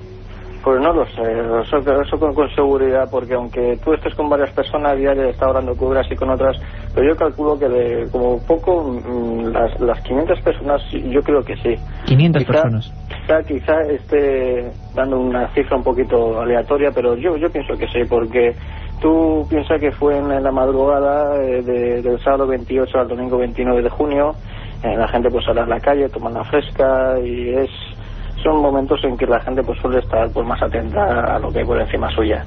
Pues 0.62 0.78
no 0.80 0.92
lo 0.92 1.06
sé, 1.06 1.22
eso, 1.62 2.18
con, 2.18 2.50
seguridad, 2.54 3.08
porque 3.10 3.34
aunque 3.34 3.78
tú 3.82 3.94
estés 3.94 4.14
con 4.14 4.28
varias 4.28 4.52
personas 4.52 4.96
diarias, 4.98 5.28
está 5.28 5.46
hablando 5.46 5.74
con 5.74 5.88
unas 5.88 6.10
y 6.10 6.16
con 6.16 6.28
otras, 6.28 6.56
pero 6.94 7.08
yo 7.08 7.16
calculo 7.16 7.58
que 7.58 7.68
de 7.68 8.10
como 8.10 8.42
poco 8.42 8.82
mm, 8.82 9.52
las, 9.52 9.80
las 9.80 10.00
500 10.02 10.40
personas, 10.40 10.82
yo 10.92 11.22
creo 11.22 11.42
que 11.42 11.56
sí. 11.56 11.78
500 12.06 12.44
personas. 12.44 12.92
Quizá, 13.08 13.42
quizá 13.44 13.82
esté 13.88 14.72
dando 14.94 15.18
una 15.18 15.48
cifra 15.54 15.78
un 15.78 15.84
poquito 15.84 16.40
aleatoria, 16.40 16.90
pero 16.94 17.16
yo, 17.16 17.36
yo 17.36 17.50
pienso 17.50 17.76
que 17.78 17.86
sí, 17.88 18.04
porque 18.08 18.54
tú 19.00 19.46
piensas 19.48 19.80
que 19.80 19.92
fue 19.92 20.18
en 20.18 20.42
la 20.42 20.52
madrugada 20.52 21.36
eh, 21.42 21.62
del 21.62 22.20
sábado 22.20 22.46
28 22.46 22.98
al 22.98 23.08
domingo 23.08 23.38
29 23.38 23.82
de 23.82 23.88
junio, 23.88 24.36
eh, 24.82 24.94
la 24.94 25.08
gente 25.08 25.30
pues 25.30 25.44
sale 25.44 25.60
a 25.60 25.66
la 25.66 25.80
calle, 25.80 26.10
toma 26.10 26.30
la 26.30 26.44
fresca 26.44 27.18
y 27.18 27.48
es 27.48 27.70
son 28.42 28.60
momentos 28.60 29.02
en 29.04 29.16
que 29.16 29.26
la 29.26 29.40
gente 29.40 29.62
pues 29.62 29.78
suele 29.80 29.98
estar 29.98 30.30
pues 30.32 30.46
más 30.46 30.62
atenta 30.62 31.34
a 31.34 31.38
lo 31.38 31.50
que 31.50 31.60
hay 31.60 31.64
por 31.64 31.80
encima 31.80 32.10
suya. 32.10 32.44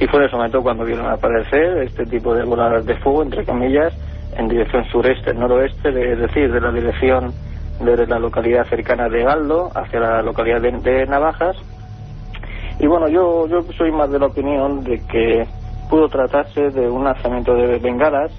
Y 0.00 0.06
fue 0.06 0.20
en 0.20 0.26
ese 0.26 0.36
momento 0.36 0.62
cuando 0.62 0.84
vieron 0.84 1.06
aparecer 1.06 1.78
este 1.78 2.04
tipo 2.06 2.34
de 2.34 2.44
voladas 2.44 2.84
de 2.84 2.96
fuego, 2.96 3.22
entre 3.22 3.44
comillas, 3.44 3.92
en 4.36 4.48
dirección 4.48 4.84
sureste, 4.86 5.32
noroeste, 5.34 5.88
es 5.88 6.18
decir, 6.18 6.52
de 6.52 6.60
la 6.60 6.72
dirección 6.72 7.32
de 7.80 8.06
la 8.06 8.18
localidad 8.18 8.66
cercana 8.66 9.08
de 9.08 9.22
Galdo 9.22 9.70
hacia 9.74 10.00
la 10.00 10.22
localidad 10.22 10.60
de, 10.60 11.06
Navajas. 11.06 11.56
Y 12.80 12.86
bueno, 12.86 13.08
yo, 13.08 13.46
yo 13.46 13.62
soy 13.76 13.92
más 13.92 14.10
de 14.10 14.18
la 14.18 14.26
opinión 14.26 14.82
de 14.82 15.00
que 15.06 15.46
pudo 15.88 16.08
tratarse 16.08 16.70
de 16.70 16.88
un 16.88 17.04
lanzamiento 17.04 17.54
de 17.54 17.78
bengalas, 17.78 18.32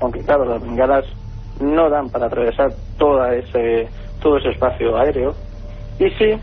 aunque 0.00 0.20
claro, 0.20 0.44
las 0.44 0.62
bengalas 0.62 1.04
no 1.60 1.90
dan 1.90 2.08
para 2.08 2.26
atravesar 2.26 2.70
toda 2.98 3.34
ese, 3.34 3.88
todo 4.22 4.38
ese 4.38 4.50
espacio 4.50 4.96
aéreo, 4.96 5.34
y 5.98 6.10
sí, 6.10 6.40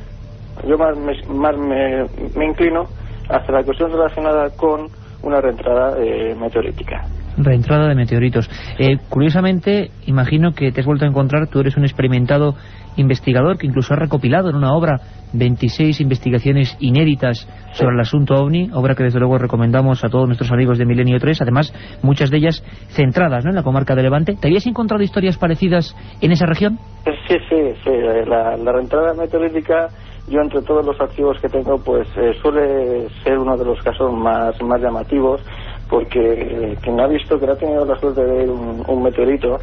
yo 0.67 0.77
más, 0.77 0.97
me, 0.97 1.13
más 1.33 1.57
me, 1.57 2.45
inclino 2.45 2.85
hacia 3.29 3.53
la 3.53 3.63
cuestión 3.63 3.91
relacionada 3.91 4.50
con 4.51 4.88
una 5.24 5.41
reentrada 5.41 5.97
eh, 6.00 6.35
meteorítica. 6.35 7.05
Reentrada 7.38 7.89
de 7.89 7.95
meteoritos. 7.95 8.50
Eh, 8.77 8.97
curiosamente, 9.09 9.91
imagino 10.05 10.53
que 10.53 10.71
te 10.71 10.81
has 10.81 10.85
vuelto 10.85 11.05
a 11.05 11.07
encontrar, 11.07 11.47
tú 11.47 11.59
eres 11.59 11.75
un 11.75 11.83
experimentado 11.83 12.55
investigador 12.98 13.58
que 13.58 13.68
incluso 13.68 13.94
ha 13.94 13.98
recopilado 13.98 14.50
en 14.50 14.56
una 14.56 14.74
obra 14.74 15.00
26 15.34 16.00
investigaciones 16.02 16.75
inéditas 16.80 17.48
sobre 17.74 17.96
el 17.96 18.02
asunto 18.02 18.36
OVNI, 18.36 18.70
obra 18.74 18.96
que 18.96 19.04
desde 19.04 19.20
luego 19.20 19.38
recomendamos 19.38 20.04
a 20.04 20.10
todos 20.10 20.28
nuestros 20.28 20.52
amigos 20.52 20.78
de 20.78 20.86
Milenio 20.86 21.20
3, 21.20 21.42
además 21.42 21.74
muchas 22.02 22.30
de 22.30 22.38
ellas 22.38 22.64
centradas 22.90 23.44
¿no? 23.44 23.52
en 23.52 23.56
la 23.56 23.64
comarca 23.64 23.96
de 23.96 24.04
Levante. 24.04 24.36
¿Te 24.40 24.48
habías 24.48 24.66
encontrado 24.66 25.04
historias 25.04 25.38
parecidas 25.38 25.96
en 26.22 26.32
esa 26.32 26.46
región? 26.46 26.80
Sí, 27.28 27.36
sí, 27.50 27.56
sí. 27.84 27.92
La, 28.28 28.56
la 28.58 28.72
reentrada 28.72 29.14
meteorítica 29.14 29.90
yo 30.28 30.42
entre 30.42 30.62
todos 30.62 30.86
los 30.86 31.00
archivos 31.00 31.40
que 31.40 31.50
tengo 31.50 31.78
pues 31.78 32.08
eh, 32.18 32.34
suele 32.42 33.08
ser 33.24 33.38
uno 33.38 33.56
de 33.58 33.66
los 33.66 33.80
casos 33.84 34.12
más, 34.12 34.60
más 34.62 34.82
llamativos 34.82 35.42
porque 35.90 36.78
quien 36.82 37.00
ha 37.00 37.08
visto 37.08 37.40
que 37.40 37.46
ha 37.46 37.56
tenido 37.56 37.86
la 37.86 37.96
suerte 38.00 38.24
de 38.24 38.34
ver 38.34 38.50
un, 38.50 39.04
meteorito 39.04 39.58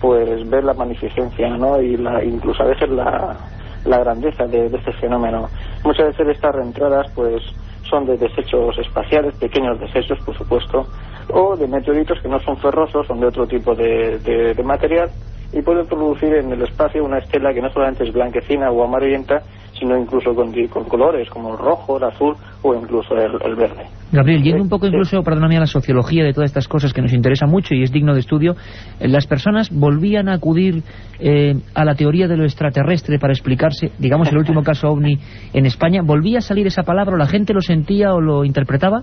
pues 0.00 0.48
ver 0.48 0.64
la 0.64 0.74
magnificencia 0.74 1.48
¿no? 1.56 1.80
y 1.80 1.96
la, 1.96 2.24
incluso 2.24 2.62
a 2.62 2.66
veces 2.66 2.88
la, 2.90 3.36
la 3.84 3.98
grandeza 3.98 4.46
de, 4.46 4.66
este 4.66 4.92
fenómeno. 4.94 5.48
Muchas 5.84 6.06
veces 6.08 6.36
estas 6.36 6.54
reentradas 6.54 7.10
pues 7.14 7.42
son 7.88 8.06
de 8.06 8.16
desechos 8.16 8.78
espaciales, 8.78 9.34
pequeños 9.36 9.78
desechos 9.80 10.18
por 10.24 10.36
supuesto, 10.36 10.86
o 11.32 11.56
de 11.56 11.66
meteoritos 11.66 12.18
que 12.20 12.28
no 12.28 12.40
son 12.40 12.56
ferrosos, 12.56 13.06
son 13.06 13.20
de 13.20 13.26
otro 13.26 13.46
tipo 13.46 13.74
de, 13.74 14.18
de 14.18 14.62
material 14.62 15.10
y 15.52 15.62
pueden 15.62 15.86
producir 15.86 16.32
en 16.34 16.52
el 16.52 16.62
espacio 16.62 17.04
una 17.04 17.18
estela 17.18 17.52
que 17.52 17.60
no 17.60 17.70
solamente 17.70 18.04
es 18.04 18.12
blanquecina 18.12 18.70
o 18.70 18.84
amarillenta, 18.84 19.42
sino 19.80 19.96
incluso 19.96 20.34
con, 20.34 20.52
con 20.68 20.84
colores 20.84 21.28
como 21.30 21.52
el 21.52 21.58
rojo, 21.58 21.96
el 21.96 22.04
azul 22.04 22.36
o 22.62 22.74
incluso 22.74 23.14
el, 23.16 23.56
verde. 23.56 23.86
Gabriel, 24.12 24.42
yendo 24.42 24.62
un 24.62 24.68
poco 24.68 24.86
incluso, 24.86 25.22
perdóname, 25.22 25.56
a 25.56 25.60
la 25.60 25.66
sociología 25.66 26.22
de 26.22 26.32
todas 26.32 26.50
estas 26.50 26.68
cosas 26.68 26.92
que 26.92 27.00
nos 27.00 27.12
interesa 27.12 27.46
mucho 27.46 27.74
y 27.74 27.82
es 27.82 27.90
digno 27.90 28.12
de 28.12 28.20
estudio, 28.20 28.54
eh, 29.00 29.08
las 29.08 29.26
personas 29.26 29.70
volvían 29.70 30.28
a 30.28 30.34
acudir 30.34 30.82
eh, 31.18 31.54
a 31.74 31.84
la 31.84 31.94
teoría 31.94 32.28
de 32.28 32.36
lo 32.36 32.44
extraterrestre 32.44 33.18
para 33.18 33.32
explicarse, 33.32 33.90
digamos 33.98 34.30
el 34.30 34.38
último 34.38 34.62
caso 34.62 34.88
OVNI 34.88 35.18
en 35.54 35.66
España, 35.66 36.02
¿volvía 36.04 36.38
a 36.38 36.42
salir 36.42 36.66
esa 36.66 36.82
palabra 36.82 37.14
o 37.14 37.16
la 37.16 37.26
gente 37.26 37.54
lo 37.54 37.62
sentía 37.62 38.12
o 38.12 38.20
lo 38.20 38.44
interpretaba? 38.44 39.00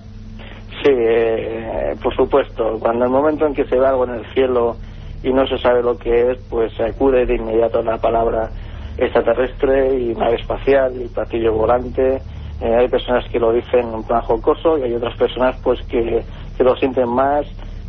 Sí, 0.83 0.91
eh, 0.93 1.95
por 2.03 2.15
supuesto. 2.15 2.77
Cuando 2.79 3.05
el 3.05 3.11
momento 3.11 3.47
en 3.47 3.53
que 3.53 3.65
se 3.65 3.79
ve 3.79 3.87
algo 3.87 4.05
en 4.05 4.15
el 4.15 4.25
cielo 4.33 4.75
y 5.23 5.33
no 5.33 5.47
se 5.47 5.57
sabe 5.57 5.81
lo 5.81 5.97
que 5.97 6.31
es, 6.31 6.37
pues 6.49 6.71
se 6.75 6.83
acude 6.83 7.25
de 7.25 7.35
inmediato 7.35 7.79
a 7.79 7.83
la 7.83 7.97
palabra 7.97 8.49
extraterrestre 8.97 9.99
y 9.99 10.15
nave 10.15 10.35
espacial 10.35 10.99
y 11.01 11.07
platillo 11.07 11.53
volante. 11.53 12.21
Eh, 12.59 12.75
hay 12.75 12.87
personas 12.87 13.25
que 13.29 13.39
lo 13.39 13.53
dicen 13.53 13.93
en 13.93 14.03
plan 14.03 14.21
jocoso 14.21 14.77
y 14.77 14.83
hay 14.83 14.93
otras 14.95 15.15
personas 15.15 15.55
pues 15.63 15.81
que, 15.83 16.23
lo 16.59 16.75
sienten 16.75 17.09
más. 17.09 17.45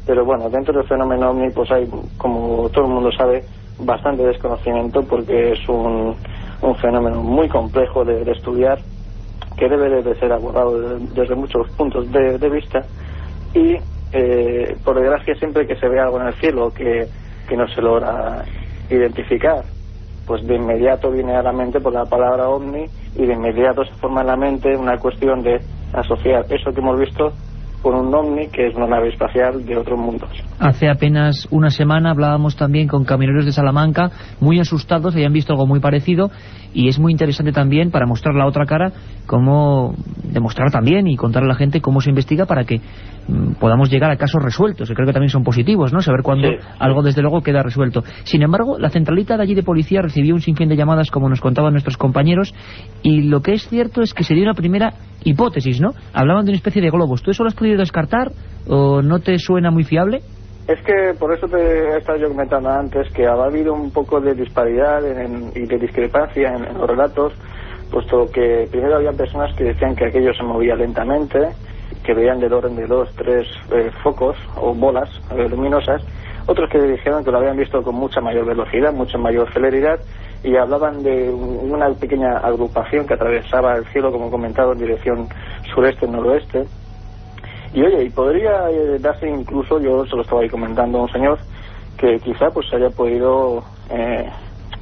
Pero 0.07 0.25
bueno, 0.25 0.49
dentro 0.51 0.75
del 0.75 0.87
fenómeno 0.87 1.31
OVNI 1.31 1.51
pues 1.51 1.71
hay, 1.71 1.89
como 2.17 2.69
todo 2.71 2.85
el 2.85 2.91
mundo 2.91 3.11
sabe, 3.13 3.45
bastante 3.79 4.23
desconocimiento 4.25 5.03
porque 5.03 5.53
es 5.53 5.69
un, 5.69 6.15
un 6.63 6.75
fenómeno 6.77 7.23
muy 7.23 7.49
complejo 7.49 8.05
de, 8.05 8.31
estudiar 8.31 8.79
que 9.57 9.69
debe 9.69 10.03
de 10.03 10.15
ser 10.17 10.33
abordado 10.33 10.99
desde, 10.99 11.35
muchos 11.35 11.69
puntos 11.71 12.11
de, 12.13 12.39
de 12.39 12.49
vista 12.49 12.85
y 13.55 13.77
eh, 14.13 14.77
por 14.85 14.99
desgracia 14.99 15.35
siempre 15.35 15.67
que 15.67 15.77
se 15.77 15.89
ve 15.89 15.99
algo 16.01 16.21
en 16.21 16.29
el 16.29 16.35
cielo 16.35 16.73
que 16.73 17.09
no 17.57 17.67
se 17.69 17.83
logra 17.83 18.45
identificar 18.91 19.65
pues 20.29 20.47
de 20.47 20.57
inmediato 20.57 21.11
viene 21.11 21.35
a 21.35 21.43
la 21.43 21.53
mente 21.53 21.81
por 21.81 21.95
la 21.95 22.05
palabra 22.05 22.51
ovni 22.51 22.85
y 23.17 23.27
de 23.27 23.33
inmediato 23.33 23.83
se 23.85 23.95
forma 23.95 24.21
en 24.21 24.27
la 24.27 24.37
mente 24.37 24.77
una 24.77 24.99
cuestión 24.99 25.41
de 25.41 25.59
asociar 25.95 26.45
eso 26.51 26.71
que 26.71 26.81
hemos 26.81 27.01
visto 27.01 27.33
por 27.83 27.95
un 27.95 28.15
ovni 28.15 28.49
que 28.49 28.67
es 28.67 28.75
una 28.75 28.87
nave 28.87 29.09
espacial 29.09 29.65
de 29.65 29.77
otros 29.77 29.99
mundos. 29.99 30.29
Hace 30.59 30.91
apenas 30.91 31.49
una 31.51 31.71
semana 31.71 32.11
hablábamos 32.11 32.57
también 32.57 32.89
con 32.89 33.05
camioneros 33.05 33.47
de 33.47 33.53
Salamanca, 33.53 34.11
muy 34.41 34.61
asustados, 34.61 35.15
habían 35.15 35.33
visto 35.33 35.53
algo 35.55 35.67
muy 35.67 35.81
parecido 35.81 36.31
y 36.75 36.89
es 36.89 36.99
muy 36.99 37.13
interesante 37.13 37.53
también 37.53 37.91
para 37.91 38.07
mostrar 38.07 38.35
la 38.35 38.47
otra 38.47 38.67
cara, 38.67 38.93
cómo 39.27 39.95
demostrar 40.33 40.71
también 40.71 41.07
y 41.07 41.17
contar 41.17 41.43
a 41.43 41.47
la 41.47 41.55
gente 41.55 41.81
cómo 41.81 42.01
se 42.01 42.11
investiga 42.11 42.47
para 42.47 42.65
que 42.65 42.81
mm, 43.29 43.53
podamos 43.61 43.91
llegar 43.91 44.11
a 44.11 44.17
casos 44.17 44.43
resueltos, 44.43 44.89
que 44.89 44.95
creo 44.95 45.07
que 45.07 45.13
también 45.13 45.31
son 45.31 45.45
positivos, 45.45 45.93
¿no? 45.93 46.01
Saber 46.01 46.23
cuándo 46.23 46.49
algo 46.79 47.03
desde 47.03 47.23
luego 47.23 47.41
queda 47.43 47.63
resuelto. 47.63 48.03
Sin 48.25 48.43
embargo, 48.43 48.79
la 48.79 48.91
centralita 48.91 49.37
de 49.37 49.43
allí 49.43 49.55
de 49.55 49.63
policía 49.63 50.03
recibió 50.03 50.35
un 50.35 50.41
sinfín 50.41 50.69
de 50.69 50.77
llamadas, 50.77 51.11
como 51.11 51.29
nos 51.29 51.41
contaban 51.41 51.73
nuestros 51.73 51.97
compañeros, 51.97 52.55
y 53.03 53.23
lo 53.23 53.41
que 53.41 53.53
es 53.53 53.69
cierto 53.69 54.03
es 54.03 54.15
que 54.15 54.25
se 54.25 54.35
dio 54.35 54.45
una 54.45 54.55
primera 54.55 54.93
hipótesis, 55.25 55.81
¿no? 55.81 55.93
Hablaban 56.13 56.45
de 56.45 56.53
una 56.53 56.57
especie 56.57 56.83
de 56.83 56.91
globos. 56.91 57.23
¿Tú 57.23 57.31
eso 57.31 57.43
lo 57.43 57.49
has 57.49 57.55
podido 57.55 57.79
descartar 57.79 58.31
o 58.67 59.03
no 59.03 59.19
te 59.21 59.39
suena 59.39 59.71
muy 59.71 59.85
fiable? 59.85 60.21
Es 60.69 60.83
que 60.83 61.15
por 61.19 61.33
eso 61.33 61.47
te 61.49 61.57
he 61.57 61.97
estado 61.97 62.19
yo 62.19 62.29
comentando 62.29 62.69
antes 62.69 63.11
que 63.15 63.27
ha 63.27 63.33
habido 63.33 63.73
un 63.73 63.91
poco 63.91 64.21
de 64.21 64.35
disparidad 64.35 65.01
y 65.55 65.67
de 65.67 65.79
discrepancia 65.79 66.53
en, 66.53 66.77
los 66.77 66.87
relatos, 66.87 67.33
puesto 67.91 68.31
que 68.31 68.69
primero 68.71 68.97
había 68.97 69.13
personas 69.13 69.55
que 69.55 69.65
decían 69.65 69.95
que 69.95 70.07
aquello 70.07 70.33
se 70.35 70.43
movía 70.43 70.75
lentamente, 70.75 71.39
que 72.05 72.15
veían 72.15 72.41
del 72.41 72.53
orden 72.53 72.77
de 72.77 72.87
dos, 72.87 73.09
tres 73.17 73.47
eh, 73.71 73.91
focos 74.03 74.37
o 74.57 74.75
bolas 74.75 75.09
eh, 75.31 75.49
luminosas, 75.49 76.03
otros 76.47 76.71
que 76.71 76.81
dijeron 76.81 77.25
que 77.25 77.31
lo 77.31 77.39
habían 77.39 77.57
visto 77.57 77.83
con 77.83 77.95
mucha 77.95 78.21
mayor 78.21 78.47
velocidad, 78.47 78.93
mucha 78.93 79.19
mayor 79.19 79.53
celeridad, 79.53 80.01
y 80.43 80.57
hablaban 80.57 81.03
de 81.03 81.29
una 81.31 81.91
pequeña 81.95 82.39
agrupación 82.39 83.07
que 83.07 83.15
atravesaba 83.15 83.77
el 83.77 83.85
cielo, 83.87 84.11
como 84.13 84.29
he 84.29 84.31
comentado, 84.31 84.73
en 84.73 84.79
dirección 84.79 85.29
sureste-noroeste, 85.75 86.67
y 87.75 87.83
oye, 87.83 88.05
y 88.05 88.11
podría 88.11 88.71
eh, 88.71 88.99
darse 88.99 89.29
incluso, 89.29 89.79
yo 89.81 90.07
se 90.07 90.17
lo 90.17 90.23
estaba 90.23 90.41
ahí 90.41 90.49
comentando 90.49 90.99
a 90.99 91.03
un 91.03 91.09
señor, 91.11 91.39
que 91.99 92.19
quizá 92.21 92.51
pues 92.51 92.73
haya 92.73 92.89
podido, 92.91 93.63
eh, 93.91 94.31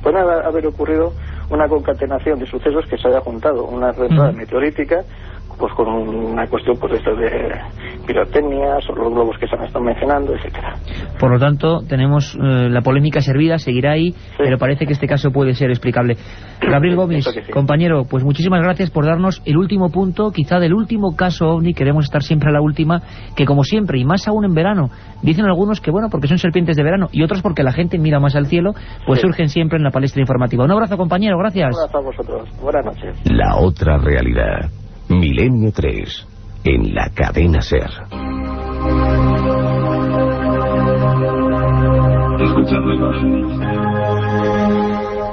puede 0.03 0.19
haber 0.19 0.67
ocurrido 0.67 1.13
una 1.51 1.69
concatenación 1.69 2.39
de 2.39 2.47
sucesos 2.47 2.87
que 2.87 2.97
se 2.99 3.09
haya 3.09 3.21
juntado, 3.21 3.65
una 3.65 3.93
red 3.93 4.11
meteorítica 4.35 5.05
pues 5.59 5.73
con 5.73 5.89
una 5.89 6.47
cuestión 6.47 6.77
pues 6.79 6.95
esto 6.95 7.15
de 7.17 7.55
pirotecnias 8.07 8.89
o 8.89 8.95
los 8.95 9.13
globos 9.13 9.37
que 9.39 9.47
se 9.47 9.57
han 9.57 9.65
estado 9.65 9.85
mencionando, 9.85 10.35
etcétera. 10.35 10.75
Por 11.19 11.33
lo 11.33 11.39
tanto, 11.39 11.81
tenemos 11.89 12.35
eh, 12.35 12.69
la 12.71 12.81
polémica 12.83 13.21
servida, 13.21 13.59
seguirá 13.59 13.93
ahí, 13.93 14.15
pero 14.39 14.59
parece 14.59 14.87
que 14.87 14.93
este 14.93 15.07
caso 15.07 15.31
puede 15.31 15.55
ser 15.55 15.71
explicable. 15.71 16.17
Gabriel 16.61 16.97
Gómez, 16.97 17.27
compañero, 17.53 18.05
pues 18.09 18.25
muchísimas 18.25 18.63
gracias 18.63 18.91
por 18.91 19.05
darnos 19.05 19.43
el 19.45 19.57
último 19.57 19.91
punto, 19.91 20.31
quizá 20.31 20.59
del 20.59 20.75
último 20.75 21.15
caso 21.17 21.49
OVNI, 21.49 21.75
queremos 21.75 22.05
estar 22.05 22.23
siempre 22.23 22.51
a 22.51 22.53
la 22.53 22.61
última, 22.61 23.03
que 23.37 23.45
como 23.45 23.65
siempre, 23.65 23.99
y 23.99 24.05
más 24.05 24.27
aún 24.29 24.45
en 24.45 24.55
verano, 24.55 24.89
dicen 25.23 25.45
algunos 25.45 25.81
que 25.81 25.91
bueno, 25.91 26.09
porque 26.11 26.29
son 26.29 26.39
serpientes 26.39 26.77
de 26.77 26.83
verano, 26.83 27.09
y 27.13 27.23
otros 27.23 27.43
porque 27.43 27.63
la 27.63 27.73
gente 27.73 27.99
mira 27.99 28.21
más 28.21 28.37
al 28.37 28.47
cielo, 28.47 28.73
pues 29.07 29.21
surgen 29.21 29.49
siempre 29.49 29.79
en 29.79 29.85
la 29.85 29.91
palestra 29.91 30.21
informativa. 30.21 30.65
Un 30.65 30.71
abrazo, 30.71 30.97
compañero, 30.97 31.39
gracias. 31.39 31.75
Un 31.75 31.81
abrazo 31.81 31.99
a 31.99 32.03
vosotros. 32.03 32.61
Buenas 32.63 32.85
noches. 32.85 33.17
La 33.25 33.57
otra 33.57 33.99
realidad. 33.99 34.71
Milenio 35.09 35.71
3, 35.73 36.36
en 36.67 36.95
la 36.95 37.09
cadena 37.11 37.63
Ser. 37.63 37.89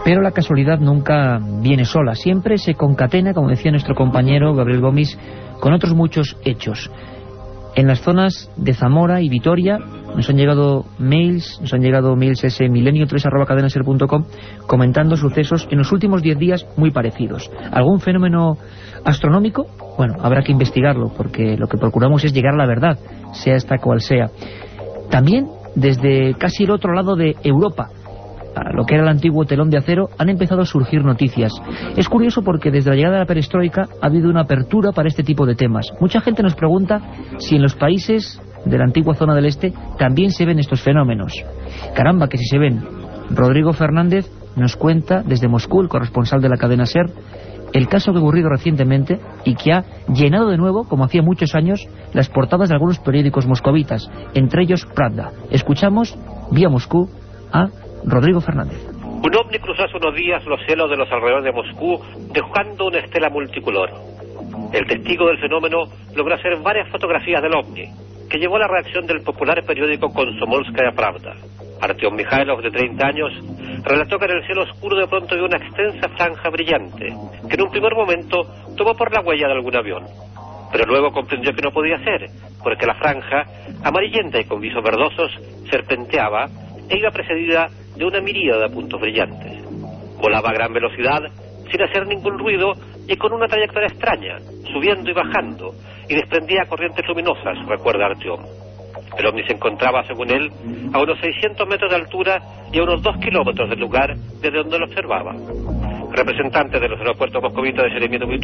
Pero 0.06 0.22
la 0.22 0.32
casualidad 0.32 0.80
nunca 0.80 1.40
viene 1.62 1.86
sola, 1.86 2.14
siempre 2.14 2.58
se 2.58 2.76
concatena, 2.76 3.34
como 3.34 3.50
decía 3.50 3.72
nuestro 3.72 3.96
compañero 3.96 4.54
Gabriel 4.54 4.82
Gómez, 4.82 5.18
con 5.60 5.74
otros 5.74 5.96
muchos 5.96 6.38
hechos. 6.46 6.92
En 7.76 7.88
las 7.88 8.02
zonas 8.02 8.52
de 8.56 8.76
Zamora 8.76 9.22
y 9.22 9.30
Vitoria 9.30 9.80
nos 10.16 10.30
han 10.30 10.38
llegado 10.38 10.86
mails, 11.00 11.60
nos 11.62 11.74
han 11.74 11.82
llegado 11.82 12.16
mails 12.16 12.44
ese 12.44 12.66
milenio3 12.66 13.26
arroba 13.26 13.46
cadenaser.com 13.46 14.26
comentando 14.68 15.16
sucesos 15.16 15.68
en 15.72 15.80
los 15.80 15.92
últimos 15.92 16.22
10 16.22 16.38
días 16.38 16.68
muy 16.78 16.92
parecidos. 16.92 17.50
¿Algún 17.72 18.00
fenómeno 18.00 18.58
astronómico? 19.04 19.66
Bueno, 19.98 20.16
habrá 20.22 20.44
que 20.44 20.52
investigarlo 20.52 21.12
porque 21.16 21.58
lo 21.58 21.68
que 21.68 21.78
procuramos 21.78 22.24
es 22.24 22.34
llegar 22.34 22.54
a 22.54 22.58
la 22.58 22.68
verdad, 22.68 22.98
sea 23.34 23.56
esta 23.56 23.78
cual 23.78 24.02
sea. 24.02 24.30
También 25.10 25.48
desde 25.76 26.36
casi 26.36 26.64
el 26.64 26.72
otro 26.72 26.94
lado 26.94 27.16
de 27.16 27.36
Europa, 27.44 27.90
lo 28.74 28.86
que 28.86 28.96
era 28.96 29.04
el 29.04 29.10
antiguo 29.10 29.46
telón 29.46 29.70
de 29.70 29.78
acero, 29.78 30.10
han 30.18 30.30
empezado 30.30 30.62
a 30.62 30.66
surgir 30.66 31.04
noticias. 31.04 31.52
Es 31.98 32.08
curioso 32.08 32.42
porque 32.44 32.72
desde 32.72 32.92
la 32.92 32.96
llegada 32.96 33.16
de 33.16 33.22
la 33.22 33.26
perestroika 33.26 33.88
ha 34.02 34.06
habido 34.06 34.30
una 34.30 34.42
apertura 34.42 34.92
para 34.92 35.08
este 35.08 35.24
tipo 35.24 35.46
de 35.46 35.56
temas. 35.56 35.88
Mucha 36.00 36.22
gente 36.22 36.44
nos 36.44 36.56
pregunta 36.56 37.02
si 37.40 37.56
en 37.56 37.64
los 37.64 37.76
países 37.76 38.40
de 38.66 38.78
la 38.78 38.86
antigua 38.86 39.16
zona 39.16 39.36
del 39.36 39.46
este 39.46 39.74
también 39.98 40.32
se 40.32 40.46
ven 40.46 40.60
estos 40.60 40.82
fenómenos. 40.82 41.34
Caramba, 41.96 42.28
que 42.28 42.38
si 42.38 42.46
se 42.46 42.58
ven. 42.58 42.82
Rodrigo 43.30 43.74
Fernández 43.74 44.30
nos 44.56 44.76
cuenta 44.76 45.24
desde 45.24 45.48
Moscú, 45.48 45.82
el 45.82 45.90
corresponsal 45.90 46.42
de 46.42 46.50
la 46.50 46.58
cadena 46.58 46.86
SER, 46.86 47.08
el 47.74 47.88
caso 47.88 48.12
que 48.12 48.20
ha 48.20 48.22
ocurrido 48.22 48.50
recientemente 48.50 49.20
y 49.44 49.56
que 49.56 49.74
ha 49.74 49.84
llenado 50.08 50.50
de 50.50 50.58
nuevo, 50.58 50.88
como 50.88 51.06
hacía 51.06 51.24
muchos 51.24 51.56
años, 51.56 51.88
las 52.14 52.30
portadas 52.30 52.70
de 52.70 52.76
algunos 52.76 53.00
periódicos 53.00 53.48
moscovitas, 53.48 54.10
entre 54.36 54.64
ellos 54.64 54.86
Pravda. 54.86 55.32
Escuchamos, 55.50 56.16
vía 56.52 56.70
Moscú, 56.70 57.10
a 57.52 57.70
Rodrigo 58.06 58.42
Fernández. 58.42 58.80
Un 59.02 59.36
ovni 59.36 59.58
cruzó 59.58 59.84
hace 59.84 59.98
unos 59.98 60.14
días 60.16 60.46
los 60.46 60.60
cielos 60.66 60.90
de 60.90 60.98
los 60.98 61.12
alrededores 61.12 61.46
de 61.46 61.52
Moscú, 61.52 62.00
dejando 62.32 62.88
una 62.88 63.00
estela 63.00 63.30
multicolor. 63.30 63.90
El 64.74 64.86
testigo 64.86 65.28
del 65.28 65.40
fenómeno 65.40 65.86
logró 66.16 66.36
hacer 66.36 66.58
varias 66.62 66.90
fotografías 66.90 67.42
del 67.42 67.56
ovni, 67.56 67.86
que 68.34 68.40
llevó 68.40 68.58
la 68.58 68.68
reacción 68.68 69.06
del 69.06 69.22
popular 69.22 69.64
periódico 69.64 70.10
Komsomolskaya 70.12 70.94
Pravda. 70.96 71.36
Artyom 71.80 72.16
Mikhailov, 72.16 72.64
de 72.64 72.72
30 72.72 73.06
años, 73.06 73.32
relató 73.84 74.18
que 74.18 74.26
en 74.26 74.32
el 74.32 74.46
cielo 74.48 74.64
oscuro 74.64 74.98
de 74.98 75.06
pronto 75.06 75.36
vio 75.36 75.46
una 75.46 75.58
extensa 75.58 76.10
franja 76.18 76.50
brillante, 76.50 77.14
que 77.48 77.54
en 77.54 77.62
un 77.62 77.70
primer 77.70 77.94
momento 77.94 78.42
tomó 78.76 78.96
por 78.96 79.14
la 79.14 79.22
huella 79.22 79.46
de 79.46 79.54
algún 79.54 79.76
avión. 79.76 80.06
Pero 80.72 80.86
luego 80.88 81.12
comprendió 81.12 81.54
que 81.54 81.62
no 81.62 81.70
podía 81.70 82.04
ser, 82.04 82.26
porque 82.64 82.88
la 82.88 82.96
franja, 82.96 83.46
amarillenta 83.84 84.40
y 84.40 84.46
con 84.46 84.60
visos 84.60 84.84
verdosos, 84.84 85.30
serpenteaba 85.70 86.50
e 86.90 86.98
iba 86.98 87.12
precedida 87.12 87.70
de 87.96 88.04
una 88.04 88.20
miríada 88.20 88.68
de 88.68 88.74
puntos 88.74 89.00
brillantes. 89.00 89.64
Volaba 90.18 90.50
a 90.50 90.54
gran 90.54 90.74
velocidad, 90.74 91.22
sin 91.70 91.84
hacer 91.84 92.08
ningún 92.08 92.40
ruido 92.40 92.74
y 93.08 93.16
con 93.16 93.32
una 93.32 93.48
trayectoria 93.48 93.90
extraña, 93.90 94.40
subiendo 94.72 95.12
y 95.12 95.14
bajando, 95.14 95.76
y 96.08 96.16
desprendía 96.16 96.66
corrientes 96.68 97.06
luminosas, 97.08 97.58
recuerda 97.68 98.08
Artyom. 98.08 98.42
El 99.18 99.28
ovni 99.28 99.44
se 99.44 99.54
encontraba, 99.54 100.04
según 100.06 100.32
él, 100.32 100.50
a 100.94 101.00
unos 101.00 101.20
600 101.20 101.68
metros 101.68 101.90
de 101.92 101.98
altura 101.98 102.42
y 102.72 102.80
a 102.80 102.84
unos 102.84 103.02
2 103.02 103.18
kilómetros 103.18 103.70
del 103.70 103.80
lugar 103.80 104.16
desde 104.42 104.58
donde 104.58 104.80
lo 104.80 104.86
observaba. 104.86 105.34
Representantes 106.12 106.82
de 106.82 106.90
los 106.90 107.00
aeropuertos 107.00 107.42
moscovitas 107.42 107.86
de 107.86 107.92
Seremino 107.92 108.26
y 108.32 108.40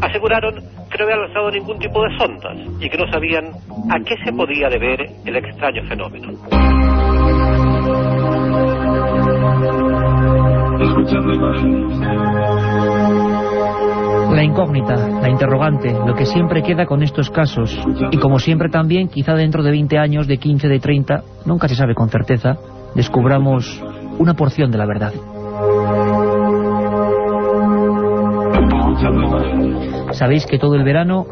aseguraron 0.00 0.54
que 0.90 0.98
no 0.98 1.04
habían 1.04 1.20
lanzado 1.22 1.50
ningún 1.50 1.78
tipo 1.78 2.02
de 2.02 2.16
sondas 2.16 2.56
y 2.80 2.88
que 2.88 2.98
no 2.98 3.10
sabían 3.10 3.46
a 3.90 3.98
qué 4.04 4.16
se 4.24 4.32
podía 4.32 4.68
deber 4.68 5.00
el 5.24 5.36
extraño 5.36 5.82
fenómeno. 5.88 6.32
La 14.34 14.42
incógnita, 14.42 14.96
la 15.22 15.30
interrogante, 15.30 15.92
lo 15.92 16.12
que 16.16 16.26
siempre 16.26 16.62
queda 16.62 16.86
con 16.86 17.04
estos 17.04 17.30
casos. 17.30 17.78
Y 18.10 18.18
como 18.18 18.40
siempre 18.40 18.68
también, 18.68 19.06
quizá 19.06 19.34
dentro 19.34 19.62
de 19.62 19.70
20 19.70 19.96
años, 19.96 20.26
de 20.26 20.38
15, 20.38 20.66
de 20.66 20.80
30, 20.80 21.22
nunca 21.46 21.68
se 21.68 21.76
sabe 21.76 21.94
con 21.94 22.08
certeza, 22.08 22.56
descubramos 22.96 23.80
una 24.18 24.34
porción 24.34 24.72
de 24.72 24.78
la 24.78 24.86
verdad. 24.86 25.12
Sabéis 30.12 30.46
que 30.46 30.58
todo 30.58 30.74
el 30.74 30.82
verano, 30.82 31.26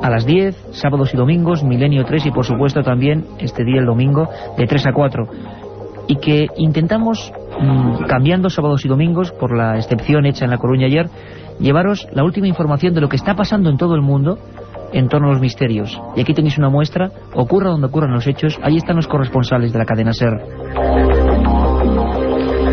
a 0.00 0.08
las 0.08 0.24
10, 0.24 0.68
sábados 0.70 1.12
y 1.12 1.16
domingos, 1.16 1.64
Milenio 1.64 2.04
3 2.04 2.26
y 2.26 2.30
por 2.30 2.44
supuesto 2.44 2.82
también 2.82 3.24
este 3.40 3.64
día 3.64 3.80
el 3.80 3.86
domingo, 3.86 4.28
de 4.56 4.66
3 4.66 4.86
a 4.86 4.92
4. 4.92 5.26
Y 6.06 6.16
que 6.16 6.46
intentamos, 6.56 7.32
mm, 7.60 8.04
cambiando 8.06 8.50
sábados 8.50 8.84
y 8.84 8.88
domingos, 8.88 9.32
por 9.32 9.56
la 9.56 9.76
excepción 9.78 10.26
hecha 10.26 10.44
en 10.44 10.50
La 10.50 10.58
Coruña 10.58 10.86
ayer, 10.86 11.08
llevaros 11.60 12.06
la 12.12 12.24
última 12.24 12.48
información 12.48 12.94
de 12.94 13.00
lo 13.00 13.08
que 13.08 13.16
está 13.16 13.34
pasando 13.34 13.70
en 13.70 13.76
todo 13.76 13.94
el 13.94 14.02
mundo 14.02 14.38
en 14.92 15.08
torno 15.08 15.28
a 15.28 15.32
los 15.32 15.40
misterios. 15.40 16.00
Y 16.16 16.20
aquí 16.20 16.34
tenéis 16.34 16.58
una 16.58 16.68
muestra, 16.68 17.10
ocurra 17.34 17.70
donde 17.70 17.86
ocurran 17.86 18.12
los 18.12 18.26
hechos, 18.26 18.58
ahí 18.62 18.76
están 18.76 18.96
los 18.96 19.06
corresponsales 19.06 19.72
de 19.72 19.78
la 19.78 19.84
cadena 19.84 20.12
SER. 20.12 20.34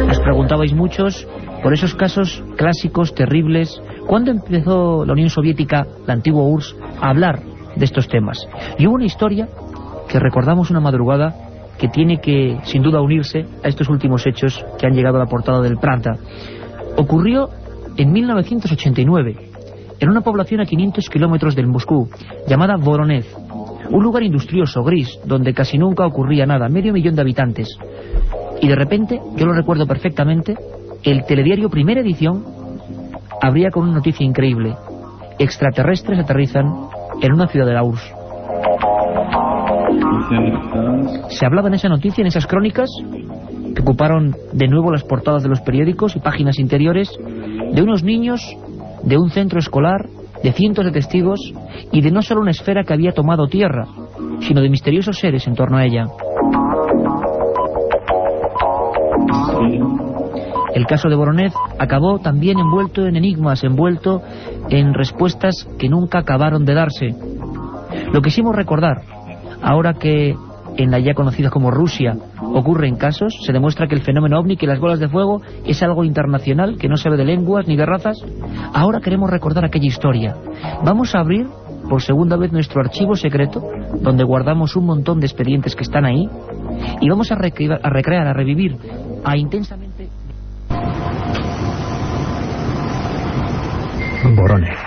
Os 0.10 0.20
preguntabais 0.20 0.74
muchos 0.74 1.28
por 1.62 1.74
esos 1.74 1.96
casos 1.96 2.44
clásicos, 2.56 3.14
terribles. 3.14 3.82
¿Cuándo 4.08 4.32
empezó 4.32 5.06
la 5.06 5.14
Unión 5.14 5.30
Soviética, 5.30 5.86
la 6.06 6.14
antigua 6.14 6.44
URSS, 6.44 6.76
a 7.02 7.10
hablar 7.10 7.42
de 7.76 7.86
estos 7.86 8.08
temas? 8.08 8.48
Y 8.78 8.88
hubo 8.88 8.96
una 8.96 9.06
historia 9.06 9.48
que 10.08 10.20
recordamos 10.20 10.72
una 10.72 10.80
madrugada 10.80 11.36
que 11.78 11.90
tiene 11.90 12.20
que, 12.20 12.58
sin 12.64 12.82
duda, 12.82 13.02
unirse 13.02 13.46
a 13.64 13.68
estos 13.68 13.90
últimos 13.90 14.26
hechos 14.26 14.66
que 14.80 14.88
han 14.88 14.94
llegado 14.94 15.18
a 15.18 15.20
la 15.20 15.28
portada 15.28 15.62
del 15.62 15.78
Pranta. 15.78 16.16
Ocurrió 16.96 17.50
en 17.98 18.12
1989, 18.12 19.36
en 20.00 20.10
una 20.10 20.22
población 20.22 20.62
a 20.62 20.66
500 20.66 21.10
kilómetros 21.10 21.56
del 21.56 21.68
Moscú, 21.68 22.10
llamada 22.48 22.78
Voronezh. 22.78 23.28
Un 23.90 24.04
lugar 24.04 24.24
industrioso, 24.24 24.84
gris, 24.84 25.20
donde 25.26 25.54
casi 25.54 25.78
nunca 25.78 26.06
ocurría 26.06 26.46
nada, 26.46 26.70
medio 26.70 26.94
millón 26.94 27.16
de 27.16 27.22
habitantes. 27.22 27.70
Y 28.62 28.68
de 28.68 28.76
repente, 28.76 29.20
yo 29.36 29.46
lo 29.46 29.54
recuerdo 29.54 29.88
perfectamente, 29.88 30.56
el 31.04 31.26
telediario 31.26 31.70
Primera 31.70 32.02
Edición 32.02 32.44
abría 33.42 33.72
con 33.72 33.84
una 33.84 33.96
noticia 33.96 34.26
increíble. 34.26 34.76
Extraterrestres 35.40 36.20
aterrizan 36.20 36.66
en 37.22 37.34
una 37.34 37.48
ciudad 37.48 37.66
de 37.66 37.74
la 37.74 37.84
URSS. 37.84 38.14
Se 41.30 41.46
hablaba 41.46 41.68
en 41.68 41.76
esa 41.76 41.90
noticia, 41.90 42.22
en 42.22 42.28
esas 42.28 42.48
crónicas, 42.48 42.90
que 43.74 43.82
ocuparon 43.82 44.36
de 44.54 44.68
nuevo 44.68 44.92
las 44.92 45.04
portadas 45.04 45.44
de 45.44 45.50
los 45.50 45.62
periódicos 45.62 46.16
y 46.16 46.20
páginas 46.20 46.60
interiores, 46.60 47.10
de 47.72 47.82
unos 47.82 48.04
niños, 48.04 48.42
de 49.04 49.18
un 49.18 49.30
centro 49.30 49.60
escolar, 49.60 50.08
de 50.44 50.52
cientos 50.52 50.86
de 50.86 50.92
testigos 50.92 51.40
y 51.92 52.02
de 52.02 52.12
no 52.12 52.22
solo 52.22 52.42
una 52.42 52.52
esfera 52.52 52.84
que 52.84 52.94
había 52.94 53.12
tomado 53.12 53.48
tierra, 53.48 53.88
sino 54.42 54.62
de 54.62 54.70
misteriosos 54.70 55.18
seres 55.18 55.48
en 55.48 55.56
torno 55.56 55.78
a 55.78 55.86
ella. 55.86 56.06
El 60.74 60.86
caso 60.86 61.10
de 61.10 61.16
Voronez 61.16 61.54
acabó 61.80 62.20
también 62.20 62.60
envuelto 62.60 63.08
en 63.08 63.16
enigmas, 63.16 63.64
envuelto 63.64 64.22
en 64.70 64.94
respuestas 64.94 65.68
que 65.80 65.90
nunca 65.90 66.20
acabaron 66.20 66.66
de 66.66 66.74
darse. 66.76 67.16
Lo 68.14 68.22
quisimos 68.22 68.56
recordar, 68.56 69.02
ahora 69.62 69.96
que 69.96 70.36
en 70.78 70.92
la 70.92 71.00
ya 71.00 71.14
conocida 71.14 71.50
como 71.50 71.72
Rusia 71.72 72.16
ocurren 72.42 72.96
casos, 72.96 73.34
se 73.46 73.52
demuestra 73.52 73.88
que 73.88 73.96
el 73.96 74.02
fenómeno 74.02 74.40
ovni, 74.40 74.58
que 74.58 74.68
las 74.68 74.80
bolas 74.80 75.00
de 75.00 75.10
fuego, 75.10 75.42
es 75.66 75.82
algo 75.84 76.04
internacional, 76.04 76.78
que 76.78 76.88
no 76.88 76.98
se 76.98 77.10
ve 77.10 77.18
de 77.18 77.26
lenguas 77.26 77.68
ni 77.68 77.76
de 77.76 77.86
razas. 77.86 78.18
Ahora 78.74 79.00
queremos 79.00 79.30
recordar 79.30 79.66
aquella 79.66 79.88
historia. 79.88 80.36
Vamos 80.84 81.16
a 81.16 81.20
abrir 81.20 81.48
por 81.90 82.02
segunda 82.02 82.38
vez 82.38 82.52
nuestro 82.52 82.82
archivo 82.82 83.16
secreto, 83.16 83.62
donde 84.02 84.24
guardamos 84.24 84.76
un 84.76 84.86
montón 84.86 85.20
de 85.20 85.26
expedientes 85.26 85.76
que 85.76 85.84
están 85.84 86.06
ahí, 86.06 86.28
y 87.02 87.10
vamos 87.10 87.32
a, 87.32 87.36
recrear, 87.36 87.80
a, 87.82 87.90
recrear, 87.90 88.28
a 88.28 88.34
revivir, 88.34 88.78
a 89.24 89.38
intensamente... 89.38 90.10
Voronezh, 94.36 94.78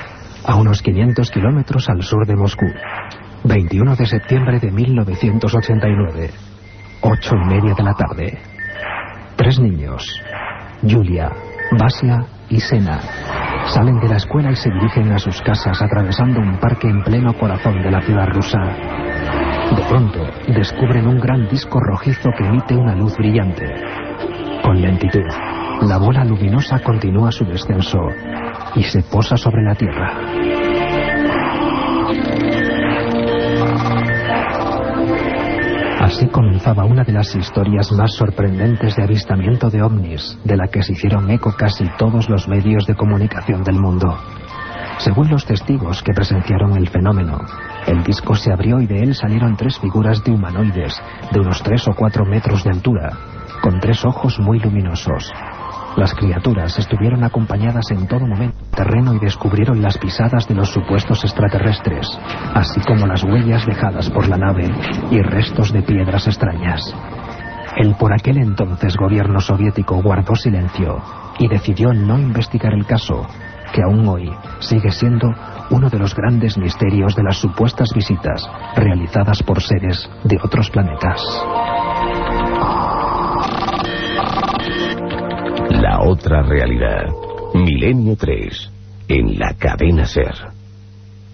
a 0.45 0.57
unos 0.57 0.83
500 0.83 1.31
kilómetros 1.31 1.89
al 1.89 2.03
sur 2.03 2.27
de 2.27 2.37
Moscú. 2.37 2.67
21 3.45 3.97
de 3.97 4.07
septiembre 4.07 4.59
de 4.59 4.71
1989. 4.71 6.31
Ocho 7.01 7.35
y 7.35 7.49
media 7.49 7.75
de 7.75 7.83
la 7.83 7.95
tarde. 7.95 8.39
Tres 9.37 9.59
niños, 9.59 10.05
Julia, 10.83 11.31
Basia 11.79 12.19
y 12.51 12.61
Sena, 12.61 13.01
salen 13.69 13.99
de 14.01 14.09
la 14.09 14.17
escuela 14.17 14.51
y 14.51 14.57
se 14.57 14.69
dirigen 14.71 15.13
a 15.13 15.19
sus 15.19 15.41
casas 15.41 15.81
atravesando 15.81 16.41
un 16.41 16.59
parque 16.59 16.89
en 16.89 17.03
pleno 17.03 17.33
corazón 17.33 17.81
de 17.83 17.91
la 17.91 18.03
ciudad 18.03 18.27
rusa. 18.29 18.61
De 19.75 19.83
pronto, 19.89 20.21
descubren 20.49 21.07
un 21.07 21.19
gran 21.19 21.49
disco 21.49 21.81
rojizo 21.81 22.29
que 22.37 22.45
emite 22.45 22.77
una 22.77 22.95
luz 22.95 23.17
brillante. 23.17 23.67
Con 24.63 24.83
lentitud, 24.83 25.25
la 25.89 25.97
bola 25.97 26.25
luminosa 26.25 26.79
continúa 26.81 27.33
su 27.33 27.47
descenso 27.47 28.01
y 28.75 28.83
se 28.83 29.03
posa 29.03 29.37
sobre 29.37 29.63
la 29.63 29.75
Tierra. 29.75 30.50
Así 36.11 36.27
comenzaba 36.27 36.85
una 36.85 37.05
de 37.05 37.13
las 37.13 37.37
historias 37.37 37.93
más 37.93 38.17
sorprendentes 38.17 38.97
de 38.97 39.05
avistamiento 39.05 39.71
de 39.71 39.81
ovnis, 39.81 40.37
de 40.43 40.57
la 40.57 40.67
que 40.67 40.83
se 40.83 40.93
hicieron 40.93 41.31
eco 41.31 41.55
casi 41.57 41.85
todos 41.99 42.29
los 42.29 42.49
medios 42.49 42.85
de 42.85 42.97
comunicación 42.97 43.63
del 43.63 43.79
mundo. 43.79 44.19
Según 44.99 45.31
los 45.31 45.47
testigos 45.47 46.03
que 46.03 46.13
presenciaron 46.13 46.77
el 46.77 46.89
fenómeno, 46.89 47.39
el 47.87 48.03
disco 48.03 48.35
se 48.35 48.53
abrió 48.53 48.81
y 48.81 48.89
de 48.89 49.05
él 49.05 49.15
salieron 49.15 49.57
tres 49.57 49.79
figuras 49.79 50.25
de 50.25 50.33
humanoides 50.33 51.01
de 51.31 51.39
unos 51.39 51.63
tres 51.63 51.87
o 51.87 51.95
cuatro 51.95 52.25
metros 52.27 52.65
de 52.65 52.71
altura, 52.71 53.17
con 53.63 53.79
tres 53.79 54.05
ojos 54.05 54.41
muy 54.41 54.59
luminosos. 54.59 55.33
Las 55.97 56.15
criaturas 56.15 56.79
estuvieron 56.79 57.25
acompañadas 57.25 57.91
en 57.91 58.07
todo 58.07 58.27
momento 58.27 58.57
terreno 58.75 59.15
y 59.15 59.19
descubrieron 59.19 59.83
las 59.83 59.99
pisadas 59.99 60.47
de 60.47 60.55
los 60.55 60.71
supuestos 60.71 61.25
extraterrestres, 61.25 62.07
así 62.55 62.81
como 62.81 63.07
las 63.07 63.25
huellas 63.25 63.67
dejadas 63.67 64.09
por 64.11 64.29
la 64.29 64.37
nave 64.37 64.71
y 65.11 65.21
restos 65.21 65.73
de 65.73 65.83
piedras 65.83 66.27
extrañas. 66.27 66.95
El 67.77 67.95
por 67.97 68.13
aquel 68.13 68.39
entonces 68.39 68.97
gobierno 68.97 69.41
soviético 69.41 70.01
guardó 70.03 70.35
silencio 70.35 71.03
y 71.39 71.49
decidió 71.49 71.93
no 71.93 72.19
investigar 72.19 72.73
el 72.73 72.87
caso, 72.87 73.27
que 73.73 73.83
aún 73.83 74.07
hoy 74.09 74.31
sigue 74.61 74.91
siendo 74.91 75.29
uno 75.71 75.89
de 75.89 75.99
los 75.99 76.15
grandes 76.15 76.59
misterios 76.59 77.15
de 77.15 77.23
las 77.23 77.39
supuestas 77.39 77.91
visitas 77.95 78.49
realizadas 78.77 79.43
por 79.43 79.63
seres 79.63 80.09
de 80.25 80.39
otros 80.43 80.71
planetas. 80.71 81.21
La 86.01 86.09
otra 86.09 86.43
realidad. 86.43 87.13
Milenio 87.53 88.17
3. 88.17 88.71
En 89.09 89.39
la 89.39 89.53
cadena 89.59 90.07
Ser. 90.07 90.35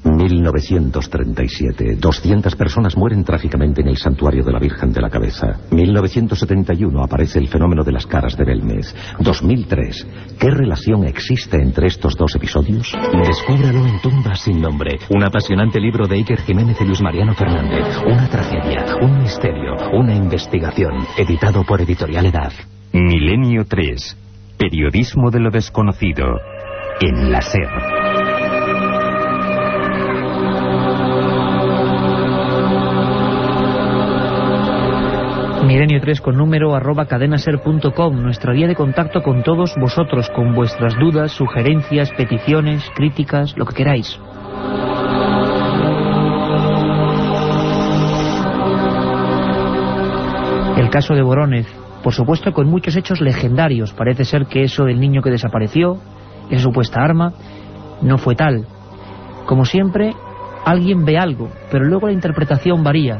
1937. 0.02 1.94
200 1.94 2.56
personas 2.56 2.96
mueren 2.96 3.22
trágicamente 3.22 3.82
en 3.82 3.88
el 3.88 3.96
santuario 3.96 4.42
de 4.42 4.52
la 4.52 4.58
Virgen 4.58 4.92
de 4.92 5.00
la 5.00 5.08
Cabeza. 5.08 5.60
1971 5.70 7.00
aparece 7.00 7.38
el 7.38 7.46
fenómeno 7.46 7.84
de 7.84 7.92
las 7.92 8.06
caras 8.06 8.36
de 8.36 8.44
Belmez. 8.44 8.92
2003. 9.20 10.36
¿Qué 10.36 10.50
relación 10.50 11.04
existe 11.04 11.62
entre 11.62 11.86
estos 11.86 12.16
dos 12.16 12.34
episodios? 12.34 12.92
Descúbralo 13.24 13.86
en 13.86 14.00
Tumbas 14.00 14.40
sin 14.40 14.60
nombre. 14.60 14.98
Un 15.10 15.22
apasionante 15.22 15.78
libro 15.78 16.08
de 16.08 16.16
Iker 16.16 16.40
Jiménez 16.40 16.76
y 16.80 16.84
Luis 16.84 17.02
Mariano 17.02 17.34
Fernández. 17.34 18.02
Una 18.04 18.28
tragedia, 18.28 18.84
un 19.00 19.22
misterio, 19.22 19.76
una 19.92 20.16
investigación. 20.16 21.06
Editado 21.16 21.62
por 21.62 21.80
Editorial 21.82 22.26
Edad. 22.26 22.52
Milenio 22.92 23.64
3. 23.64 24.25
Periodismo 24.58 25.30
de 25.30 25.38
lo 25.38 25.50
desconocido. 25.50 26.40
En 27.02 27.30
la 27.30 27.42
SER. 27.42 27.68
Milenio 35.66 36.00
3 36.00 36.22
con 36.22 36.38
número 36.38 36.74
arroba 36.74 37.04
cadenaser.com, 37.04 38.22
nuestra 38.22 38.54
vía 38.54 38.66
de 38.66 38.74
contacto 38.74 39.22
con 39.22 39.42
todos 39.42 39.74
vosotros, 39.78 40.30
con 40.30 40.54
vuestras 40.54 40.94
dudas, 40.98 41.32
sugerencias, 41.32 42.10
peticiones, 42.12 42.82
críticas, 42.94 43.54
lo 43.58 43.66
que 43.66 43.74
queráis. 43.74 44.18
El 50.78 50.88
caso 50.88 51.14
de 51.14 51.22
Borónez, 51.22 51.66
por 52.06 52.14
supuesto 52.14 52.52
con 52.52 52.68
muchos 52.68 52.94
hechos 52.94 53.20
legendarios. 53.20 53.92
Parece 53.92 54.24
ser 54.24 54.46
que 54.46 54.62
eso 54.62 54.84
del 54.84 55.00
niño 55.00 55.22
que 55.22 55.30
desapareció, 55.30 55.98
esa 56.48 56.62
supuesta 56.62 57.00
arma, 57.00 57.32
no 58.00 58.16
fue 58.16 58.36
tal. 58.36 58.64
Como 59.44 59.64
siempre, 59.64 60.14
alguien 60.64 61.04
ve 61.04 61.18
algo, 61.18 61.50
pero 61.68 61.84
luego 61.84 62.06
la 62.06 62.12
interpretación 62.12 62.84
varía. 62.84 63.18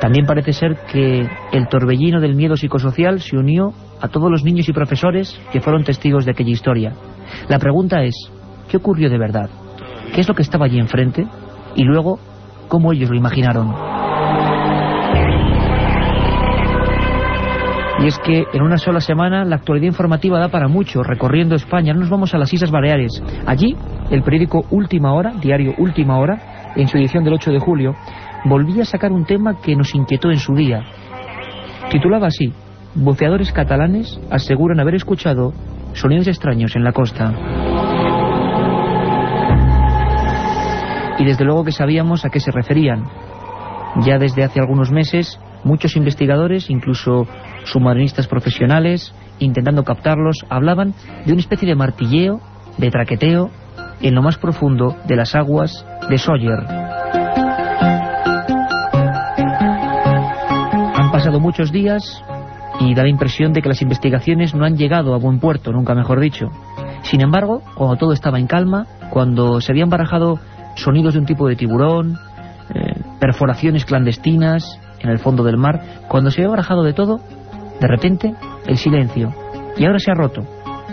También 0.00 0.24
parece 0.24 0.52
ser 0.52 0.76
que 0.92 1.28
el 1.50 1.66
torbellino 1.66 2.20
del 2.20 2.36
miedo 2.36 2.56
psicosocial 2.56 3.20
se 3.20 3.36
unió 3.36 3.72
a 4.00 4.06
todos 4.06 4.30
los 4.30 4.44
niños 4.44 4.68
y 4.68 4.72
profesores 4.72 5.36
que 5.50 5.60
fueron 5.60 5.82
testigos 5.82 6.24
de 6.24 6.30
aquella 6.30 6.52
historia. 6.52 6.92
La 7.48 7.58
pregunta 7.58 8.04
es, 8.04 8.14
¿qué 8.70 8.76
ocurrió 8.76 9.10
de 9.10 9.18
verdad? 9.18 9.50
¿Qué 10.14 10.20
es 10.20 10.28
lo 10.28 10.34
que 10.36 10.42
estaba 10.42 10.66
allí 10.66 10.78
enfrente? 10.78 11.26
Y 11.74 11.82
luego, 11.82 12.20
¿cómo 12.68 12.92
ellos 12.92 13.10
lo 13.10 13.16
imaginaron? 13.16 13.95
Y 17.98 18.06
es 18.06 18.18
que 18.18 18.44
en 18.52 18.62
una 18.62 18.76
sola 18.76 19.00
semana 19.00 19.44
la 19.44 19.56
actualidad 19.56 19.86
informativa 19.86 20.38
da 20.38 20.48
para 20.48 20.68
mucho, 20.68 21.02
recorriendo 21.02 21.54
España. 21.54 21.94
nos 21.94 22.10
vamos 22.10 22.34
a 22.34 22.38
las 22.38 22.52
Islas 22.52 22.70
Baleares. 22.70 23.22
Allí, 23.46 23.74
el 24.10 24.22
periódico 24.22 24.66
Última 24.70 25.14
Hora, 25.14 25.32
diario 25.40 25.74
Última 25.78 26.18
Hora, 26.18 26.72
en 26.76 26.88
su 26.88 26.98
edición 26.98 27.24
del 27.24 27.34
8 27.34 27.52
de 27.52 27.58
julio, 27.58 27.94
volvía 28.44 28.82
a 28.82 28.86
sacar 28.86 29.12
un 29.12 29.24
tema 29.24 29.60
que 29.60 29.74
nos 29.74 29.94
inquietó 29.94 30.30
en 30.30 30.38
su 30.38 30.54
día. 30.54 30.82
Titulaba 31.90 32.26
así, 32.26 32.52
Buceadores 32.94 33.52
catalanes 33.52 34.18
aseguran 34.30 34.80
haber 34.80 34.94
escuchado 34.94 35.52
sonidos 35.92 36.28
extraños 36.28 36.76
en 36.76 36.84
la 36.84 36.92
costa. 36.92 37.32
Y 41.18 41.24
desde 41.24 41.44
luego 41.44 41.64
que 41.64 41.72
sabíamos 41.72 42.24
a 42.24 42.30
qué 42.30 42.40
se 42.40 42.50
referían. 42.50 43.04
Ya 44.00 44.18
desde 44.18 44.44
hace 44.44 44.60
algunos 44.60 44.90
meses, 44.90 45.38
muchos 45.64 45.96
investigadores, 45.96 46.70
incluso 46.70 47.26
submarinistas 47.66 48.26
profesionales, 48.26 49.14
intentando 49.38 49.84
captarlos, 49.84 50.44
hablaban 50.48 50.94
de 51.24 51.32
una 51.32 51.40
especie 51.40 51.68
de 51.68 51.74
martilleo, 51.74 52.40
de 52.78 52.90
traqueteo, 52.90 53.50
en 54.00 54.14
lo 54.14 54.22
más 54.22 54.38
profundo 54.38 54.96
de 55.06 55.16
las 55.16 55.34
aguas 55.34 55.84
de 56.08 56.18
Sawyer. 56.18 56.60
Han 60.94 61.10
pasado 61.10 61.40
muchos 61.40 61.72
días 61.72 62.22
y 62.80 62.94
da 62.94 63.02
la 63.02 63.08
impresión 63.08 63.52
de 63.52 63.62
que 63.62 63.68
las 63.68 63.82
investigaciones 63.82 64.54
no 64.54 64.64
han 64.64 64.76
llegado 64.76 65.14
a 65.14 65.18
buen 65.18 65.40
puerto, 65.40 65.72
nunca 65.72 65.94
mejor 65.94 66.20
dicho. 66.20 66.46
Sin 67.02 67.20
embargo, 67.22 67.62
cuando 67.74 67.96
todo 67.96 68.12
estaba 68.12 68.38
en 68.38 68.46
calma, 68.46 68.86
cuando 69.10 69.60
se 69.60 69.72
habían 69.72 69.88
barajado 69.88 70.38
sonidos 70.74 71.14
de 71.14 71.20
un 71.20 71.26
tipo 71.26 71.48
de 71.48 71.56
tiburón, 71.56 72.18
eh, 72.74 73.00
perforaciones 73.18 73.84
clandestinas 73.84 74.78
en 75.00 75.10
el 75.10 75.18
fondo 75.18 75.44
del 75.44 75.56
mar. 75.56 75.82
Cuando 76.08 76.30
se 76.30 76.40
había 76.40 76.50
barajado 76.50 76.82
de 76.82 76.92
todo, 76.92 77.20
de 77.80 77.88
repente, 77.88 78.34
el 78.66 78.76
silencio. 78.76 79.32
Y 79.76 79.84
ahora 79.84 79.98
se 79.98 80.10
ha 80.10 80.14
roto. 80.14 80.42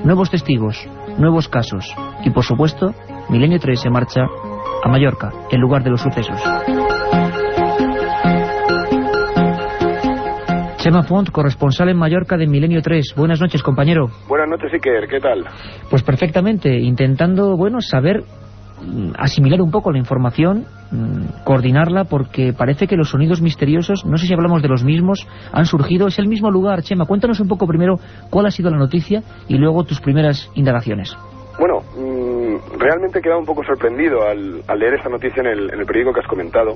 Nuevos 0.03 0.29
testigos, 0.29 0.77
nuevos 1.17 1.47
casos. 1.47 1.93
Y 2.25 2.29
por 2.31 2.43
supuesto, 2.43 2.93
Milenio 3.29 3.59
3 3.59 3.79
se 3.79 3.89
marcha 3.89 4.21
a 4.83 4.89
Mallorca, 4.89 5.31
en 5.51 5.61
lugar 5.61 5.83
de 5.83 5.91
los 5.91 6.01
sucesos. 6.01 6.41
Chema 10.77 11.03
Font, 11.03 11.29
corresponsal 11.31 11.87
en 11.87 11.97
Mallorca 11.97 12.35
de 12.35 12.45
Milenio 12.45 12.81
3. 12.81 13.13
Buenas 13.15 13.39
noches, 13.39 13.63
compañero. 13.63 14.09
Buenas 14.27 14.49
noches, 14.49 14.73
Iker. 14.73 15.07
¿Qué 15.07 15.21
tal? 15.21 15.45
Pues 15.89 16.03
perfectamente, 16.03 16.77
intentando, 16.77 17.55
bueno, 17.55 17.79
saber 17.79 18.23
asimilar 19.17 19.61
un 19.61 19.71
poco 19.71 19.91
la 19.91 19.97
información, 19.97 20.65
mm, 20.91 21.43
coordinarla, 21.43 22.05
porque 22.05 22.53
parece 22.53 22.87
que 22.87 22.95
los 22.95 23.09
sonidos 23.09 23.41
misteriosos, 23.41 24.05
no 24.05 24.17
sé 24.17 24.27
si 24.27 24.33
hablamos 24.33 24.61
de 24.61 24.67
los 24.67 24.83
mismos, 24.83 25.27
han 25.51 25.65
surgido. 25.65 26.07
Es 26.07 26.19
el 26.19 26.27
mismo 26.27 26.51
lugar, 26.51 26.81
Chema. 26.83 27.05
Cuéntanos 27.05 27.39
un 27.39 27.47
poco 27.47 27.67
primero 27.67 27.95
cuál 28.29 28.45
ha 28.45 28.51
sido 28.51 28.69
la 28.69 28.77
noticia 28.77 29.21
y 29.47 29.57
luego 29.57 29.83
tus 29.83 30.01
primeras 30.01 30.49
indagaciones. 30.55 31.15
Bueno, 31.59 31.81
mmm, 31.97 32.79
realmente 32.79 33.19
he 33.19 33.21
quedado 33.21 33.39
un 33.39 33.45
poco 33.45 33.63
sorprendido 33.63 34.27
al, 34.27 34.61
al 34.67 34.79
leer 34.79 34.95
esta 34.95 35.09
noticia 35.09 35.41
en 35.41 35.47
el, 35.47 35.73
en 35.73 35.79
el 35.79 35.85
periódico 35.85 36.13
que 36.13 36.21
has 36.21 36.27
comentado 36.27 36.75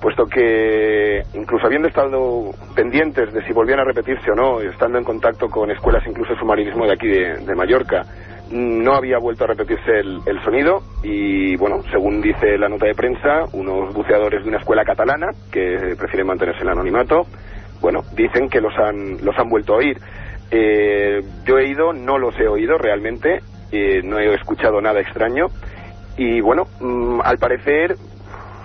puesto 0.00 0.26
que 0.26 1.22
incluso 1.34 1.66
habiendo 1.66 1.88
estado 1.88 2.52
pendientes 2.74 3.32
de 3.32 3.44
si 3.44 3.52
volvían 3.52 3.80
a 3.80 3.84
repetirse 3.84 4.30
o 4.30 4.34
no, 4.34 4.60
estando 4.60 4.98
en 4.98 5.04
contacto 5.04 5.48
con 5.48 5.70
escuelas 5.70 6.06
incluso 6.06 6.34
de 6.34 6.38
submarinismo 6.38 6.86
de 6.86 6.92
aquí 6.92 7.08
de 7.08 7.54
Mallorca, 7.56 8.04
no 8.50 8.94
había 8.94 9.18
vuelto 9.18 9.44
a 9.44 9.48
repetirse 9.48 10.00
el, 10.00 10.20
el, 10.26 10.42
sonido 10.42 10.82
y 11.02 11.56
bueno, 11.56 11.82
según 11.90 12.20
dice 12.20 12.56
la 12.58 12.68
nota 12.68 12.86
de 12.86 12.94
prensa, 12.94 13.44
unos 13.52 13.92
buceadores 13.92 14.42
de 14.42 14.48
una 14.48 14.58
escuela 14.58 14.84
catalana 14.84 15.28
que 15.50 15.94
prefieren 15.98 16.26
mantenerse 16.26 16.62
en 16.62 16.70
anonimato, 16.70 17.26
bueno, 17.80 18.02
dicen 18.14 18.48
que 18.48 18.60
los 18.60 18.72
han, 18.78 19.24
los 19.24 19.38
han 19.38 19.48
vuelto 19.48 19.74
a 19.74 19.78
oír. 19.78 19.98
Eh, 20.50 21.20
yo 21.44 21.58
he 21.58 21.68
ido, 21.68 21.92
no 21.92 22.18
los 22.18 22.38
he 22.40 22.48
oído 22.48 22.78
realmente, 22.78 23.40
eh, 23.70 24.00
no 24.02 24.18
he 24.18 24.34
escuchado 24.34 24.80
nada 24.80 25.00
extraño 25.00 25.48
y 26.16 26.40
bueno, 26.40 26.64
mmm, 26.80 27.20
al 27.22 27.38
parecer 27.38 27.96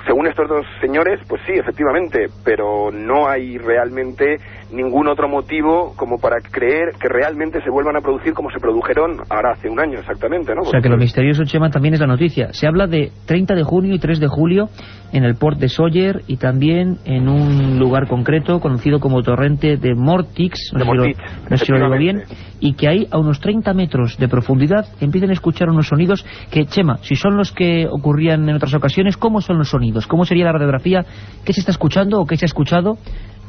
según 0.05 0.27
estos 0.27 0.47
dos 0.49 0.65
señores, 0.81 1.19
pues 1.27 1.41
sí, 1.45 1.53
efectivamente, 1.53 2.27
pero 2.43 2.91
no 2.91 3.27
hay 3.27 3.57
realmente 3.57 4.37
ningún 4.71 5.07
otro 5.07 5.29
motivo 5.29 5.93
como 5.95 6.17
para 6.17 6.37
creer 6.41 6.93
que 6.99 7.07
realmente 7.07 7.61
se 7.61 7.69
vuelvan 7.69 7.95
a 7.95 8.01
producir 8.01 8.33
como 8.33 8.49
se 8.49 8.59
produjeron 8.59 9.17
ahora 9.29 9.51
hace 9.53 9.69
un 9.69 9.79
año 9.79 9.99
exactamente, 9.99 10.53
¿no? 10.55 10.61
O 10.61 10.65
sea 10.65 10.81
que 10.81 10.89
lo 10.89 10.97
misterioso, 10.97 11.43
Chema, 11.45 11.69
también 11.69 11.93
es 11.93 11.99
la 11.99 12.07
noticia. 12.07 12.53
Se 12.53 12.67
habla 12.67 12.87
de 12.87 13.11
30 13.25 13.55
de 13.55 13.63
junio 13.63 13.93
y 13.93 13.99
3 13.99 14.19
de 14.19 14.27
julio 14.27 14.69
en 15.11 15.23
el 15.23 15.35
port 15.35 15.59
de 15.59 15.69
Sawyer 15.69 16.21
y 16.27 16.37
también 16.37 16.97
en 17.05 17.29
un 17.29 17.77
lugar 17.79 18.07
concreto 18.07 18.59
conocido 18.59 18.99
como 18.99 19.21
torrente 19.21 19.77
de 19.77 19.93
Mortix, 19.93 20.71
no, 20.73 20.79
de 20.79 20.85
si 20.85 20.91
Mortix, 20.91 21.17
lo, 21.19 21.49
no 21.49 21.57
sé 21.57 21.65
si 21.65 21.71
lo 21.71 21.77
digo 21.77 21.97
bien, 21.97 22.23
y 22.59 22.73
que 22.73 22.87
ahí 22.87 23.07
a 23.11 23.19
unos 23.19 23.39
30 23.39 23.73
metros 23.73 24.17
de 24.17 24.27
profundidad 24.27 24.85
empiezan 24.99 25.29
a 25.29 25.33
escuchar 25.33 25.69
unos 25.69 25.87
sonidos 25.87 26.25
que, 26.51 26.65
Chema, 26.65 26.97
si 27.03 27.15
son 27.15 27.37
los 27.37 27.51
que 27.51 27.87
ocurrían 27.87 28.49
en 28.49 28.55
otras 28.55 28.73
ocasiones, 28.73 29.17
¿cómo 29.17 29.41
son 29.41 29.59
los 29.59 29.69
sonidos? 29.69 29.92
¿Cómo 30.07 30.25
sería 30.25 30.45
la 30.45 30.53
radiografía? 30.53 31.05
¿Qué 31.45 31.53
se 31.53 31.59
está 31.59 31.71
escuchando 31.71 32.19
o 32.19 32.25
qué 32.25 32.35
se 32.37 32.45
ha 32.45 32.47
escuchado 32.47 32.97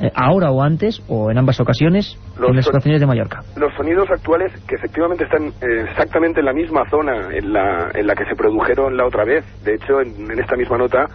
eh, 0.01 0.11
ahora 0.15 0.51
o 0.51 0.63
antes, 0.63 1.03
o 1.09 1.31
en 1.31 1.39
ambas 1.39 1.61
ocasiones, 1.61 2.19
los 2.39 2.51
en 2.51 2.57
las 2.57 2.67
estaciones 2.67 3.01
de 3.01 3.07
Mallorca? 3.07 3.41
Los 3.57 3.73
sonidos 3.75 4.09
actuales, 4.11 4.53
que 4.67 4.77
efectivamente 4.77 5.25
están 5.25 5.49
eh, 5.49 5.87
exactamente 5.91 6.41
en 6.41 6.47
la 6.47 6.53
misma 6.53 6.89
zona 6.91 7.29
en 7.33 7.53
la, 7.53 7.91
en 7.95 8.07
la 8.07 8.15
que 8.15 8.25
se 8.25 8.35
produjeron 8.35 8.97
la 8.97 9.07
otra 9.07 9.25
vez. 9.25 9.45
De 9.65 9.75
hecho, 9.75 10.01
en, 10.01 10.31
en 10.31 10.39
esta 10.39 10.57
misma 10.57 10.79
nota 10.79 11.07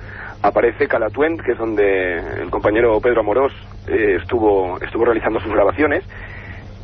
aparece 0.42 0.88
Calatuent, 0.88 1.42
que 1.42 1.52
es 1.52 1.58
donde 1.58 2.42
el 2.42 2.50
compañero 2.50 3.00
Pedro 3.02 3.22
Amorós 3.22 3.54
eh, 3.88 4.18
estuvo, 4.22 4.80
estuvo 4.82 5.06
realizando 5.06 5.40
sus 5.40 5.52
grabaciones. 5.52 6.04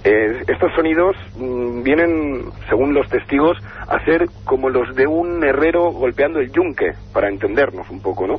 Eh, 0.07 0.43
estos 0.47 0.71
sonidos 0.75 1.15
mmm, 1.35 1.81
vienen, 1.81 2.43
según 2.69 2.93
los 2.93 3.09
testigos, 3.09 3.57
a 3.87 3.99
ser 4.05 4.27
como 4.43 4.69
los 4.69 4.95
de 4.95 5.07
un 5.07 5.43
herrero 5.43 5.91
golpeando 5.91 6.39
el 6.39 6.51
yunque, 6.51 6.91
para 7.11 7.27
entendernos 7.27 7.89
un 7.89 8.03
poco, 8.03 8.27
¿no? 8.27 8.35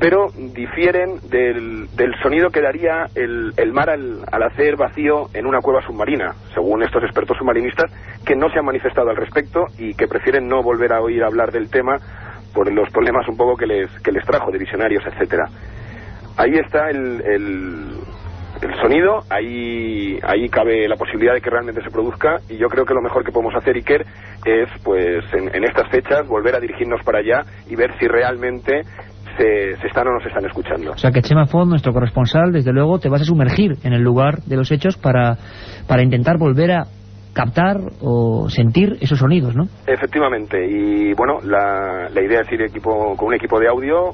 Pero 0.00 0.26
difieren 0.34 1.20
del, 1.30 1.86
del 1.96 2.14
sonido 2.20 2.50
que 2.50 2.60
daría 2.60 3.06
el, 3.14 3.52
el 3.56 3.72
mar 3.72 3.90
al, 3.90 4.24
al, 4.30 4.42
hacer 4.42 4.76
vacío 4.76 5.28
en 5.34 5.46
una 5.46 5.60
cueva 5.60 5.86
submarina, 5.86 6.34
según 6.52 6.82
estos 6.82 7.04
expertos 7.04 7.36
submarinistas, 7.38 7.92
que 8.24 8.34
no 8.34 8.50
se 8.50 8.58
han 8.58 8.64
manifestado 8.64 9.10
al 9.10 9.16
respecto 9.16 9.66
y 9.78 9.94
que 9.94 10.08
prefieren 10.08 10.48
no 10.48 10.64
volver 10.64 10.92
a 10.92 11.00
oír 11.00 11.22
hablar 11.22 11.52
del 11.52 11.70
tema 11.70 11.98
por 12.52 12.72
los 12.72 12.90
problemas 12.90 13.28
un 13.28 13.36
poco 13.36 13.56
que 13.56 13.66
les, 13.66 13.90
que 14.02 14.10
les 14.10 14.24
trajo 14.24 14.50
de 14.50 14.58
visionarios, 14.58 15.04
etcétera. 15.06 15.48
Ahí 16.36 16.52
está 16.54 16.90
el, 16.90 17.20
el, 18.62 18.74
sonido, 18.80 19.20
ahí, 19.30 20.18
ahí 20.22 20.48
cabe 20.48 20.88
la 20.88 20.96
posibilidad 20.96 21.34
de 21.34 21.40
que 21.40 21.50
realmente 21.50 21.82
se 21.82 21.90
produzca 21.90 22.36
y 22.48 22.56
yo 22.56 22.68
creo 22.68 22.84
que 22.84 22.94
lo 22.94 23.02
mejor 23.02 23.24
que 23.24 23.32
podemos 23.32 23.54
hacer, 23.54 23.76
Iker, 23.76 24.04
es 24.44 24.68
pues 24.82 25.24
en, 25.32 25.54
en 25.54 25.64
estas 25.64 25.88
fechas 25.90 26.26
volver 26.26 26.54
a 26.54 26.60
dirigirnos 26.60 27.02
para 27.04 27.18
allá 27.18 27.44
y 27.68 27.76
ver 27.76 27.96
si 27.98 28.06
realmente 28.06 28.82
se, 29.36 29.76
se, 29.76 29.86
están 29.86 30.08
o 30.08 30.12
no 30.12 30.20
se 30.20 30.28
están 30.28 30.44
escuchando. 30.44 30.92
O 30.92 30.98
sea 30.98 31.10
que 31.10 31.22
Chema 31.22 31.46
Font, 31.46 31.70
nuestro 31.70 31.92
corresponsal, 31.92 32.52
desde 32.52 32.72
luego 32.72 32.98
te 32.98 33.08
vas 33.08 33.22
a 33.22 33.24
sumergir 33.24 33.76
en 33.84 33.92
el 33.92 34.02
lugar 34.02 34.42
de 34.42 34.56
los 34.56 34.70
hechos 34.72 34.96
para, 34.96 35.36
para 35.86 36.02
intentar 36.02 36.38
volver 36.38 36.72
a 36.72 36.84
captar 37.38 37.78
o 38.00 38.50
sentir 38.50 38.96
esos 39.00 39.20
sonidos, 39.20 39.54
¿no? 39.54 39.68
Efectivamente, 39.86 40.58
y 40.68 41.14
bueno, 41.14 41.38
la, 41.44 42.08
la 42.12 42.20
idea 42.20 42.40
es 42.40 42.50
ir 42.50 42.62
equipo, 42.62 43.14
con 43.14 43.28
un 43.28 43.34
equipo 43.34 43.60
de 43.60 43.68
audio 43.68 44.10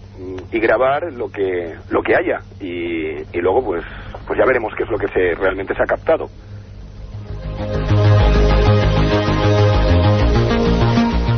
y 0.52 0.60
grabar 0.60 1.10
lo 1.10 1.30
que 1.30 1.72
lo 1.90 2.02
que 2.02 2.14
haya 2.14 2.40
y, 2.60 3.22
y 3.32 3.40
luego 3.40 3.64
pues 3.64 3.82
pues 4.26 4.38
ya 4.38 4.44
veremos 4.44 4.74
qué 4.76 4.82
es 4.82 4.90
lo 4.90 4.98
que 4.98 5.08
se 5.08 5.40
realmente 5.40 5.74
se 5.74 5.82
ha 5.82 5.86
captado. 5.86 6.26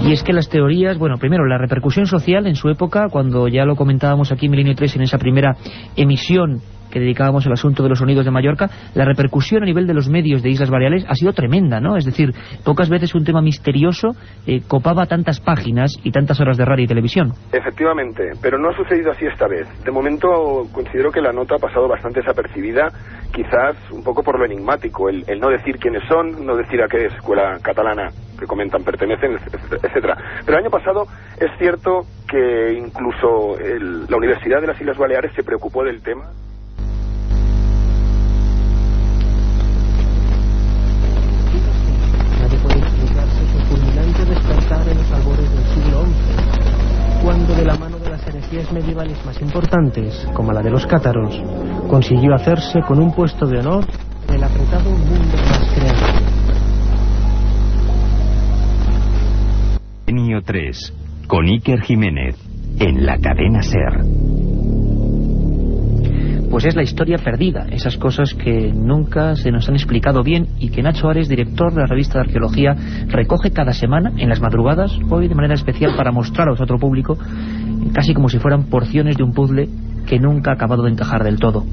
Y 0.03 0.13
es 0.13 0.25
que 0.25 0.33
las 0.33 0.49
teorías, 0.49 0.99
bueno, 0.99 1.19
primero, 1.19 1.47
la 1.47 1.59
repercusión 1.59 2.07
social 2.07 2.49
en 2.49 2.55
su 2.57 2.69
época, 2.69 3.09
cuando 3.11 3.47
ya 3.47 3.65
lo 3.65 3.77
comentábamos 3.77 4.33
aquí 4.33 4.47
en 4.47 4.53
Milenio 4.53 4.75
3 4.75 4.97
en 4.97 5.03
esa 5.03 5.19
primera 5.19 5.57
emisión 5.97 6.63
que 6.97 7.01
dedicábamos 7.01 7.47
al 7.47 7.53
asunto 7.53 7.83
de 7.83 7.91
los 7.91 7.99
sonidos 7.99 8.25
de 8.25 8.31
Mallorca, 8.31 8.71
la 8.95 9.05
repercusión 9.05 9.63
a 9.63 9.67
nivel 9.67 9.87
de 9.87 9.93
los 9.93 10.09
medios 10.09 10.43
de 10.43 10.49
Islas 10.49 10.71
Baleares 10.71 11.05
ha 11.07 11.15
sido 11.15 11.35
tremenda, 11.35 11.79
¿no? 11.79 11.99
Es 11.99 12.07
decir, 12.07 12.31
pocas 12.65 12.89
veces 12.89 13.15
un 13.15 13.23
tema 13.23 13.43
misterioso 13.43 14.13
eh, 14.47 14.63
copaba 14.67 15.05
tantas 15.05 15.39
páginas 15.41 15.93
y 16.03 16.11
tantas 16.11 16.41
horas 16.41 16.57
de 16.57 16.65
radio 16.65 16.85
y 16.85 16.87
televisión. 16.87 17.35
Efectivamente, 17.53 18.31
pero 18.41 18.57
no 18.57 18.71
ha 18.71 18.73
sucedido 18.75 19.11
así 19.11 19.27
esta 19.27 19.47
vez. 19.47 19.69
De 19.85 19.91
momento 19.91 20.27
considero 20.73 21.11
que 21.13 21.21
la 21.21 21.33
nota 21.33 21.57
ha 21.57 21.59
pasado 21.59 21.87
bastante 21.87 22.21
desapercibida, 22.21 22.89
quizás 23.31 23.77
un 23.91 24.03
poco 24.03 24.23
por 24.23 24.39
lo 24.39 24.47
enigmático, 24.47 25.11
el, 25.11 25.23
no 25.39 25.51
decir 25.51 25.77
quiénes 25.77 26.03
son, 26.09 26.47
no 26.47 26.57
decir 26.57 26.81
a 26.81 26.89
qué 26.89 27.09
escuela 27.09 27.59
catalana 27.61 28.09
que 28.41 28.47
comentan 28.47 28.83
pertenecen, 28.83 29.33
etcétera. 29.83 30.17
Pero 30.47 30.57
el 30.57 30.65
año 30.65 30.71
pasado 30.71 31.05
es 31.39 31.51
cierto 31.59 32.07
que 32.27 32.73
incluso 32.73 33.59
el, 33.59 34.07
la 34.07 34.17
Universidad 34.17 34.63
de 34.63 34.69
las 34.69 34.81
Islas 34.81 34.97
Baleares 34.97 35.33
se 35.35 35.43
preocupó 35.43 35.85
del 35.85 36.03
tema. 36.03 36.25
Medievales 48.73 49.25
más 49.27 49.41
importantes, 49.43 50.27
como 50.33 50.53
la 50.53 50.63
de 50.63 50.71
los 50.71 50.87
cátaros, 50.87 51.39
consiguió 51.89 52.35
hacerse 52.35 52.81
con 52.81 52.99
un 52.99 53.13
puesto 53.13 53.47
de 53.47 53.59
honor 53.59 53.85
en 54.29 54.35
el 54.35 54.45
apretado 54.45 54.91
mundo 54.91 55.37
más 55.49 55.75
creado. 55.75 56.27
Genio 60.07 60.41
3, 60.43 60.95
con 61.27 61.47
Iker 61.47 61.83
Jiménez, 61.83 62.37
en 62.79 63.05
la 63.05 63.19
cadena 63.19 63.63
SER. 63.63 64.05
Pues 66.51 66.65
es 66.65 66.77
la 66.77 66.85
historia 66.85 67.19
perdida, 67.19 67.67
esas 67.71 67.99
cosas 67.99 68.33
que 68.33 68.73
nunca 68.73 69.35
se 69.35 69.51
nos 69.51 69.69
han 69.69 69.75
explicado 69.75 70.23
bien 70.23 70.47
y 70.59 70.71
que 70.71 70.81
Nacho 70.81 71.09
Ares, 71.09 71.29
director 71.29 71.75
de 71.75 71.81
la 71.81 71.87
revista 71.87 72.15
de 72.15 72.27
arqueología, 72.27 72.75
recoge 73.09 73.51
cada 73.51 73.73
semana 73.73 74.13
en 74.17 74.29
las 74.31 74.41
madrugadas, 74.41 74.97
hoy 75.11 75.29
de 75.29 75.35
manera 75.35 75.55
especial 75.55 75.95
para 75.97 76.13
mostraros 76.13 76.59
a 76.61 76.65
otro 76.65 76.79
público, 76.79 77.19
casi 77.93 78.15
como 78.15 78.29
si 78.29 78.39
fueran 78.39 78.65
porciones 78.65 79.17
de 79.17 79.23
un 79.23 79.33
puzzle 79.33 79.69
que 80.07 80.19
nunca 80.19 80.51
ha 80.51 80.55
acabado 80.55 80.85
de 80.85 80.91
encajar 80.91 81.25
del 81.25 81.39
todo. 81.39 81.65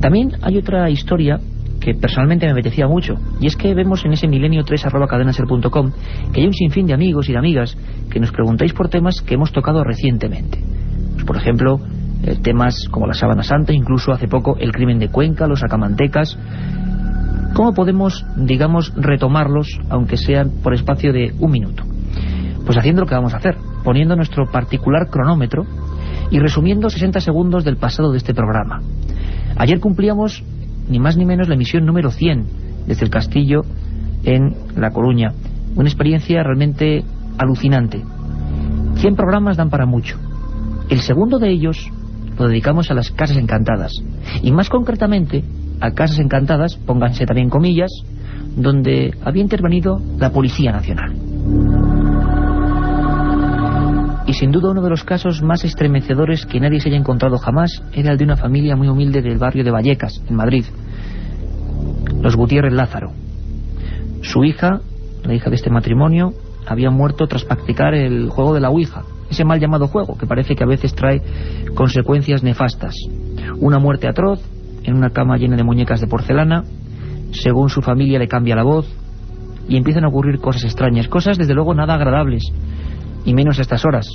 También 0.00 0.32
hay 0.42 0.56
otra 0.58 0.90
historia 0.90 1.38
que 1.80 1.94
personalmente 1.94 2.46
me 2.46 2.52
apetecía 2.52 2.86
mucho, 2.86 3.14
y 3.40 3.46
es 3.46 3.56
que 3.56 3.74
vemos 3.74 4.04
en 4.04 4.12
ese 4.12 4.28
milenio 4.28 4.62
3 4.62 4.86
arroba 4.86 5.08
cadenaser.com 5.08 5.92
que 6.32 6.40
hay 6.40 6.46
un 6.46 6.52
sinfín 6.52 6.86
de 6.86 6.94
amigos 6.94 7.28
y 7.28 7.32
de 7.32 7.38
amigas 7.38 7.76
que 8.08 8.20
nos 8.20 8.30
preguntáis 8.30 8.72
por 8.72 8.88
temas 8.88 9.20
que 9.20 9.34
hemos 9.34 9.52
tocado 9.52 9.82
recientemente. 9.82 10.58
Pues, 11.14 11.24
por 11.24 11.36
ejemplo, 11.36 11.80
eh, 12.22 12.36
temas 12.40 12.86
como 12.90 13.06
la 13.06 13.14
sábana 13.14 13.42
santa, 13.42 13.72
incluso 13.72 14.12
hace 14.12 14.28
poco 14.28 14.56
el 14.58 14.70
crimen 14.70 15.00
de 15.00 15.08
Cuenca, 15.08 15.48
los 15.48 15.64
acamantecas. 15.64 16.38
¿Cómo 17.54 17.74
podemos, 17.74 18.24
digamos, 18.36 18.92
retomarlos, 18.96 19.78
aunque 19.90 20.16
sean 20.16 20.50
por 20.62 20.74
espacio 20.74 21.12
de 21.12 21.34
un 21.38 21.50
minuto? 21.50 21.82
Pues 22.64 22.78
haciendo 22.78 23.02
lo 23.02 23.08
que 23.08 23.14
vamos 23.14 23.34
a 23.34 23.38
hacer, 23.38 23.56
poniendo 23.84 24.16
nuestro 24.16 24.50
particular 24.50 25.08
cronómetro 25.10 25.64
Y 26.30 26.38
resumiendo 26.38 26.88
60 26.88 27.20
segundos 27.20 27.64
del 27.64 27.76
pasado 27.76 28.10
de 28.10 28.18
este 28.18 28.34
programa. 28.34 28.80
Ayer 29.56 29.80
cumplíamos 29.80 30.42
ni 30.88 30.98
más 30.98 31.16
ni 31.16 31.24
menos 31.24 31.48
la 31.48 31.54
emisión 31.54 31.84
número 31.84 32.10
100 32.10 32.46
desde 32.86 33.04
el 33.04 33.10
castillo 33.10 33.62
en 34.24 34.54
La 34.76 34.90
Coruña. 34.90 35.32
Una 35.76 35.88
experiencia 35.88 36.42
realmente 36.42 37.04
alucinante. 37.38 38.02
100 38.96 39.16
programas 39.16 39.56
dan 39.56 39.70
para 39.70 39.86
mucho. 39.86 40.18
El 40.88 41.00
segundo 41.00 41.38
de 41.38 41.50
ellos 41.50 41.90
lo 42.38 42.48
dedicamos 42.48 42.90
a 42.90 42.94
las 42.94 43.10
casas 43.10 43.36
encantadas. 43.36 43.92
Y 44.42 44.52
más 44.52 44.68
concretamente 44.68 45.44
a 45.80 45.92
casas 45.92 46.18
encantadas, 46.18 46.76
pónganse 46.76 47.26
también 47.26 47.50
comillas, 47.50 47.90
donde 48.56 49.14
había 49.24 49.42
intervenido 49.42 50.00
la 50.18 50.30
Policía 50.30 50.72
Nacional. 50.72 51.81
Y 54.26 54.34
sin 54.34 54.52
duda 54.52 54.70
uno 54.70 54.82
de 54.82 54.90
los 54.90 55.04
casos 55.04 55.42
más 55.42 55.64
estremecedores 55.64 56.46
que 56.46 56.60
nadie 56.60 56.80
se 56.80 56.88
haya 56.88 56.98
encontrado 56.98 57.38
jamás 57.38 57.82
era 57.92 58.12
el 58.12 58.18
de 58.18 58.24
una 58.24 58.36
familia 58.36 58.76
muy 58.76 58.88
humilde 58.88 59.20
del 59.20 59.38
barrio 59.38 59.64
de 59.64 59.70
Vallecas, 59.70 60.22
en 60.28 60.36
Madrid. 60.36 60.64
Los 62.20 62.36
Gutiérrez 62.36 62.72
Lázaro. 62.72 63.12
Su 64.22 64.44
hija, 64.44 64.80
la 65.24 65.34
hija 65.34 65.50
de 65.50 65.56
este 65.56 65.70
matrimonio, 65.70 66.32
había 66.66 66.90
muerto 66.90 67.26
tras 67.26 67.44
practicar 67.44 67.94
el 67.94 68.30
juego 68.30 68.54
de 68.54 68.60
la 68.60 68.70
Ouija, 68.70 69.02
ese 69.28 69.44
mal 69.44 69.58
llamado 69.58 69.88
juego 69.88 70.16
que 70.16 70.26
parece 70.26 70.54
que 70.54 70.62
a 70.62 70.68
veces 70.68 70.94
trae 70.94 71.20
consecuencias 71.74 72.44
nefastas. 72.44 72.94
Una 73.58 73.80
muerte 73.80 74.06
atroz, 74.06 74.40
en 74.84 74.94
una 74.94 75.10
cama 75.10 75.36
llena 75.36 75.56
de 75.56 75.64
muñecas 75.64 76.00
de 76.00 76.06
porcelana, 76.06 76.62
según 77.32 77.68
su 77.68 77.82
familia 77.82 78.18
le 78.18 78.28
cambia 78.28 78.54
la 78.54 78.62
voz, 78.62 78.86
y 79.68 79.76
empiezan 79.76 80.04
a 80.04 80.08
ocurrir 80.08 80.38
cosas 80.38 80.64
extrañas, 80.64 81.08
cosas 81.08 81.38
desde 81.38 81.54
luego 81.54 81.74
nada 81.74 81.94
agradables, 81.94 82.42
y 83.24 83.34
menos 83.34 83.58
a 83.58 83.62
estas 83.62 83.84
horas. 83.84 84.06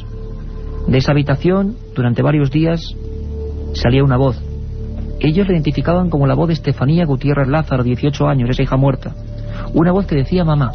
De 0.87 0.97
esa 0.97 1.11
habitación, 1.11 1.75
durante 1.95 2.21
varios 2.21 2.51
días, 2.51 2.95
salía 3.73 4.03
una 4.03 4.17
voz. 4.17 4.41
Ellos 5.19 5.47
la 5.47 5.53
identificaban 5.53 6.09
como 6.09 6.27
la 6.27 6.35
voz 6.35 6.47
de 6.47 6.53
Estefanía 6.53 7.05
Gutiérrez 7.05 7.47
Lázaro, 7.47 7.83
18 7.83 8.27
años, 8.27 8.49
esa 8.49 8.63
hija 8.63 8.77
muerta. 8.77 9.13
Una 9.73 9.91
voz 9.91 10.05
que 10.05 10.15
decía 10.15 10.45
mamá. 10.45 10.71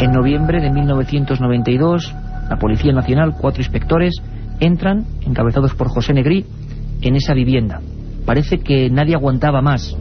En 0.00 0.12
noviembre 0.12 0.60
de 0.60 0.70
1992, 0.70 2.14
la 2.48 2.56
Policía 2.56 2.92
Nacional, 2.92 3.34
cuatro 3.40 3.62
inspectores, 3.62 4.14
entran, 4.60 5.04
encabezados 5.26 5.74
por 5.74 5.88
José 5.88 6.12
Negrí, 6.12 6.44
en 7.00 7.16
esa 7.16 7.34
vivienda. 7.34 7.80
Parece 8.24 8.58
que 8.58 8.90
nadie 8.90 9.14
aguantaba 9.14 9.62
más, 9.62 9.96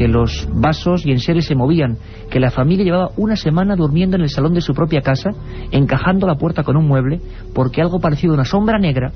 que 0.00 0.08
los 0.08 0.48
vasos 0.50 1.04
y 1.04 1.12
enseres 1.12 1.44
se 1.44 1.54
movían, 1.54 1.98
que 2.30 2.40
la 2.40 2.50
familia 2.50 2.86
llevaba 2.86 3.10
una 3.18 3.36
semana 3.36 3.76
durmiendo 3.76 4.16
en 4.16 4.22
el 4.22 4.30
salón 4.30 4.54
de 4.54 4.62
su 4.62 4.72
propia 4.72 5.02
casa, 5.02 5.28
encajando 5.72 6.26
la 6.26 6.36
puerta 6.36 6.62
con 6.62 6.78
un 6.78 6.88
mueble, 6.88 7.20
porque 7.54 7.82
algo 7.82 8.00
parecido 8.00 8.32
a 8.32 8.36
una 8.36 8.46
sombra 8.46 8.78
negra 8.78 9.12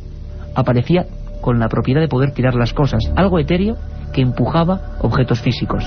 aparecía 0.54 1.06
con 1.40 1.58
la 1.58 1.68
propiedad 1.68 2.02
de 2.02 2.08
poder 2.08 2.32
tirar 2.32 2.54
las 2.54 2.74
cosas, 2.74 3.00
algo 3.16 3.38
etéreo 3.38 3.76
que 4.12 4.20
empujaba 4.20 4.98
objetos 5.00 5.40
físicos. 5.40 5.82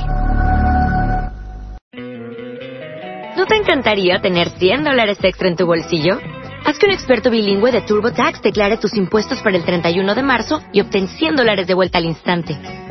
¿No 3.37 3.45
te 3.45 3.55
encantaría 3.55 4.19
tener 4.19 4.49
100 4.49 4.83
dólares 4.83 5.19
extra 5.21 5.47
en 5.47 5.57
tu 5.57 5.67
bolsillo? 5.67 6.17
Haz 6.65 6.79
que 6.79 6.87
un 6.87 6.91
experto 6.91 7.29
bilingüe 7.29 7.71
de 7.71 7.81
TurboTax 7.81 8.41
declare 8.41 8.77
tus 8.77 8.95
impuestos 8.97 9.43
para 9.43 9.57
el 9.57 9.63
31 9.63 10.15
de 10.15 10.23
marzo 10.23 10.59
y 10.73 10.81
obtén 10.81 11.07
100 11.07 11.35
dólares 11.35 11.67
de 11.67 11.75
vuelta 11.75 11.99
al 11.99 12.05
instante. 12.05 12.86